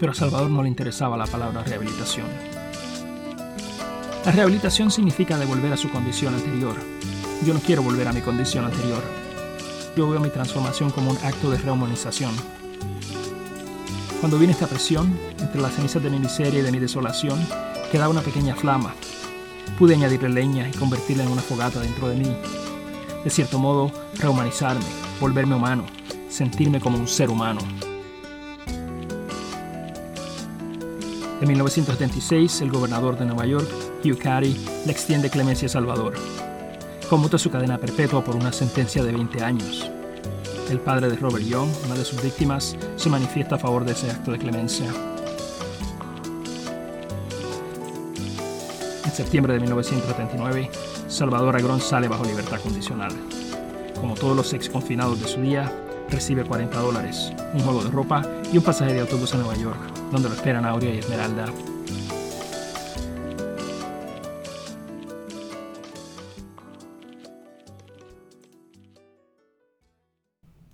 Pero 0.00 0.12
a 0.12 0.14
Salvador 0.14 0.50
no 0.50 0.62
le 0.62 0.68
interesaba 0.68 1.16
la 1.16 1.26
palabra 1.26 1.62
rehabilitación. 1.62 2.26
La 4.26 4.32
rehabilitación 4.32 4.90
significa 4.90 5.38
devolver 5.38 5.72
a 5.72 5.76
su 5.78 5.88
condición 5.88 6.34
anterior. 6.34 6.76
Yo 7.46 7.54
no 7.54 7.60
quiero 7.60 7.82
volver 7.82 8.06
a 8.08 8.12
mi 8.12 8.20
condición 8.20 8.66
anterior. 8.66 9.02
Yo 9.96 10.10
veo 10.10 10.20
mi 10.20 10.28
transformación 10.28 10.90
como 10.90 11.12
un 11.12 11.18
acto 11.24 11.50
de 11.50 11.56
rehumanización 11.56 12.34
cuando 14.20 14.38
vine 14.38 14.54
esta 14.54 14.66
presión, 14.66 15.16
entre 15.38 15.60
las 15.60 15.74
cenizas 15.74 16.02
de 16.02 16.08
mi 16.08 16.18
miseria 16.18 16.58
y 16.58 16.62
de 16.62 16.72
mi 16.72 16.78
desolación, 16.78 17.38
quedaba 17.92 18.10
una 18.10 18.22
pequeña 18.22 18.56
flama. 18.56 18.94
Pude 19.78 19.94
añadirle 19.94 20.30
leña 20.30 20.68
y 20.68 20.72
convertirla 20.72 21.22
en 21.22 21.30
una 21.30 21.42
fogata 21.42 21.80
dentro 21.80 22.08
de 22.08 22.16
mí. 22.16 22.36
De 23.22 23.30
cierto 23.30 23.58
modo, 23.58 23.92
rehumanizarme, 24.18 24.84
volverme 25.20 25.54
humano, 25.54 25.84
sentirme 26.28 26.80
como 26.80 26.98
un 26.98 27.06
ser 27.06 27.28
humano. 27.28 27.60
En 31.40 31.48
1976, 31.48 32.60
el 32.62 32.70
gobernador 32.70 33.18
de 33.18 33.26
Nueva 33.26 33.46
York, 33.46 33.68
Hugh 34.04 34.18
Carey, 34.18 34.56
le 34.84 34.92
extiende 34.92 35.30
clemencia 35.30 35.66
a 35.66 35.70
Salvador. 35.70 36.14
Conmuta 37.10 37.38
su 37.38 37.50
cadena 37.50 37.78
perpetua 37.78 38.24
por 38.24 38.36
una 38.36 38.52
sentencia 38.52 39.04
de 39.04 39.12
20 39.12 39.42
años 39.42 39.90
el 40.70 40.80
padre 40.80 41.08
de 41.08 41.16
Robert 41.16 41.44
Young, 41.44 41.68
una 41.84 41.94
de 41.94 42.04
sus 42.04 42.22
víctimas, 42.22 42.76
se 42.96 43.08
manifiesta 43.08 43.54
a 43.54 43.58
favor 43.58 43.84
de 43.84 43.92
ese 43.92 44.10
acto 44.10 44.32
de 44.32 44.38
clemencia. 44.38 44.86
En 49.04 49.12
septiembre 49.12 49.54
de 49.54 49.60
1979, 49.60 50.70
Salvador 51.08 51.56
Agrón 51.56 51.80
sale 51.80 52.08
bajo 52.08 52.24
libertad 52.24 52.60
condicional. 52.60 53.12
Como 54.00 54.14
todos 54.14 54.36
los 54.36 54.52
ex 54.52 54.68
confinados 54.68 55.20
de 55.20 55.28
su 55.28 55.40
día, 55.40 55.72
recibe 56.10 56.44
40 56.44 56.78
dólares, 56.80 57.32
un 57.54 57.60
juego 57.60 57.84
de 57.84 57.90
ropa 57.90 58.22
y 58.52 58.58
un 58.58 58.64
pasaje 58.64 58.94
de 58.94 59.00
autobús 59.00 59.34
a 59.34 59.38
Nueva 59.38 59.56
York, 59.56 59.95
donde 60.10 60.28
lo 60.28 60.34
esperan 60.34 60.64
Aurea 60.64 60.94
y 60.94 60.98
Esmeralda. 60.98 61.46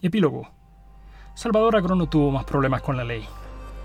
Epílogo. 0.01 0.49
Salvador 1.35 1.77
Agrón 1.77 1.99
no 1.99 2.09
tuvo 2.09 2.31
más 2.33 2.45
problemas 2.45 2.83
con 2.83 2.97
la 2.97 3.05
ley. 3.05 3.25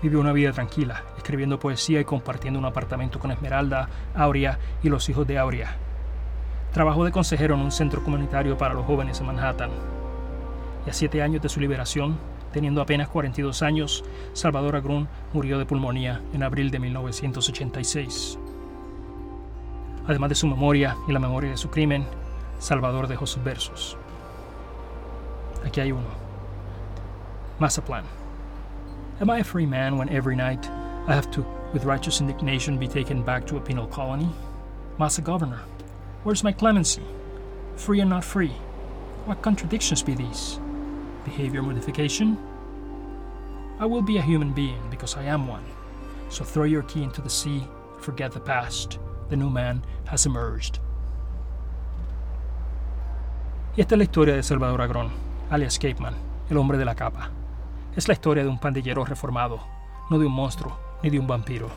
Vivió 0.02 0.20
una 0.20 0.32
vida 0.32 0.52
tranquila, 0.52 1.04
escribiendo 1.16 1.58
poesía 1.58 2.00
y 2.00 2.04
compartiendo 2.04 2.58
un 2.58 2.66
apartamento 2.66 3.18
con 3.18 3.30
Esmeralda, 3.30 3.88
Aurea 4.14 4.58
y 4.82 4.88
los 4.88 5.08
hijos 5.08 5.26
de 5.26 5.38
Aurea. 5.38 5.76
Trabajó 6.72 7.04
de 7.04 7.12
consejero 7.12 7.54
en 7.54 7.60
un 7.60 7.72
centro 7.72 8.02
comunitario 8.02 8.58
para 8.58 8.74
los 8.74 8.84
jóvenes 8.84 9.20
en 9.20 9.26
Manhattan. 9.26 9.70
Y 10.86 10.90
a 10.90 10.92
siete 10.92 11.22
años 11.22 11.40
de 11.40 11.48
su 11.48 11.60
liberación, 11.60 12.18
teniendo 12.52 12.80
apenas 12.80 13.08
42 13.08 13.62
años, 13.62 14.04
Salvador 14.32 14.76
Agrón 14.76 15.08
murió 15.32 15.58
de 15.58 15.66
pulmonía 15.66 16.20
en 16.32 16.42
abril 16.42 16.70
de 16.70 16.78
1986. 16.78 18.38
Además 20.06 20.30
de 20.30 20.34
su 20.34 20.46
memoria 20.46 20.96
y 21.06 21.12
la 21.12 21.18
memoria 21.18 21.50
de 21.50 21.56
su 21.56 21.68
crimen, 21.70 22.06
Salvador 22.58 23.08
dejó 23.08 23.26
sus 23.26 23.44
versos. 23.44 23.96
Aquí 25.66 25.80
hay 25.80 25.92
uno. 25.92 26.08
Massaplan. 27.58 28.04
Am 29.20 29.30
I 29.30 29.40
a 29.40 29.44
free 29.44 29.66
man 29.66 29.98
when 29.98 30.08
every 30.08 30.36
night 30.36 30.68
I 31.06 31.14
have 31.14 31.30
to, 31.32 31.44
with 31.72 31.84
righteous 31.84 32.20
indignation, 32.20 32.78
be 32.78 32.86
taken 32.86 33.22
back 33.22 33.46
to 33.48 33.56
a 33.56 33.60
penal 33.60 33.86
colony? 33.86 34.28
Massa 34.98 35.22
Governor, 35.22 35.60
where's 36.24 36.44
my 36.44 36.52
clemency? 36.52 37.02
Free 37.76 38.00
and 38.00 38.10
not 38.10 38.24
free. 38.24 38.52
What 39.26 39.42
contradictions 39.42 40.02
be 40.02 40.14
these? 40.14 40.58
Behavior 41.28 41.62
modification? 41.62 42.38
I 43.78 43.84
will 43.84 44.02
be 44.02 44.16
a 44.16 44.22
human 44.22 44.52
being 44.52 44.80
because 44.90 45.14
I 45.14 45.24
am 45.24 45.46
one. 45.46 45.64
So 46.30 46.42
throw 46.42 46.64
your 46.64 46.82
key 46.84 47.02
into 47.02 47.20
the 47.20 47.28
sea, 47.28 47.62
forget 48.00 48.32
the 48.32 48.40
past. 48.40 48.98
The 49.28 49.36
new 49.36 49.50
man 49.50 49.82
has 50.06 50.24
emerged. 50.24 50.80
Y 53.76 53.82
esta 53.82 53.94
es 53.94 53.98
la 53.98 54.04
historia 54.04 54.34
de 54.34 54.42
Salvador 54.42 54.80
Agrón. 54.80 55.10
alias 55.50 55.78
Capeman, 55.78 56.14
el 56.50 56.56
hombre 56.56 56.78
de 56.78 56.84
la 56.84 56.94
capa. 56.94 57.30
Es 57.94 58.08
la 58.08 58.14
historia 58.14 58.42
de 58.42 58.48
un 58.48 58.58
pandillero 58.58 59.04
reformado, 59.04 59.60
no 60.10 60.18
de 60.18 60.26
un 60.26 60.32
monstruo 60.32 60.78
ni 61.02 61.10
de 61.10 61.18
un 61.18 61.26
vampiro. 61.26 61.68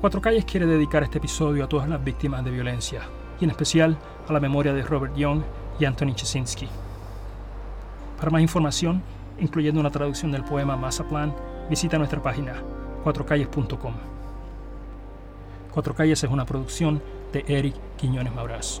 Cuatro 0.00 0.22
Calles 0.22 0.46
quiere 0.46 0.64
dedicar 0.64 1.02
este 1.02 1.18
episodio 1.18 1.62
a 1.62 1.68
todas 1.68 1.86
las 1.86 2.02
víctimas 2.02 2.42
de 2.42 2.50
violencia, 2.50 3.02
y 3.38 3.44
en 3.44 3.50
especial 3.50 3.98
a 4.26 4.32
la 4.32 4.40
memoria 4.40 4.72
de 4.72 4.80
Robert 4.80 5.14
Young 5.14 5.42
y 5.78 5.84
Anthony 5.84 6.14
Chesinski. 6.14 6.66
Para 8.16 8.30
más 8.30 8.40
información, 8.40 9.02
incluyendo 9.38 9.78
una 9.78 9.90
traducción 9.90 10.32
del 10.32 10.42
poema 10.42 10.74
Massaplan, 10.74 11.34
visita 11.68 11.98
nuestra 11.98 12.22
página 12.22 12.62
cuatrocalles.com. 13.04 13.92
Cuatro 15.70 15.94
Calles 15.94 16.24
es 16.24 16.30
una 16.30 16.46
producción 16.46 17.02
de 17.34 17.44
Eric 17.46 17.74
Quiñones 17.98 18.34
Maurás. 18.34 18.80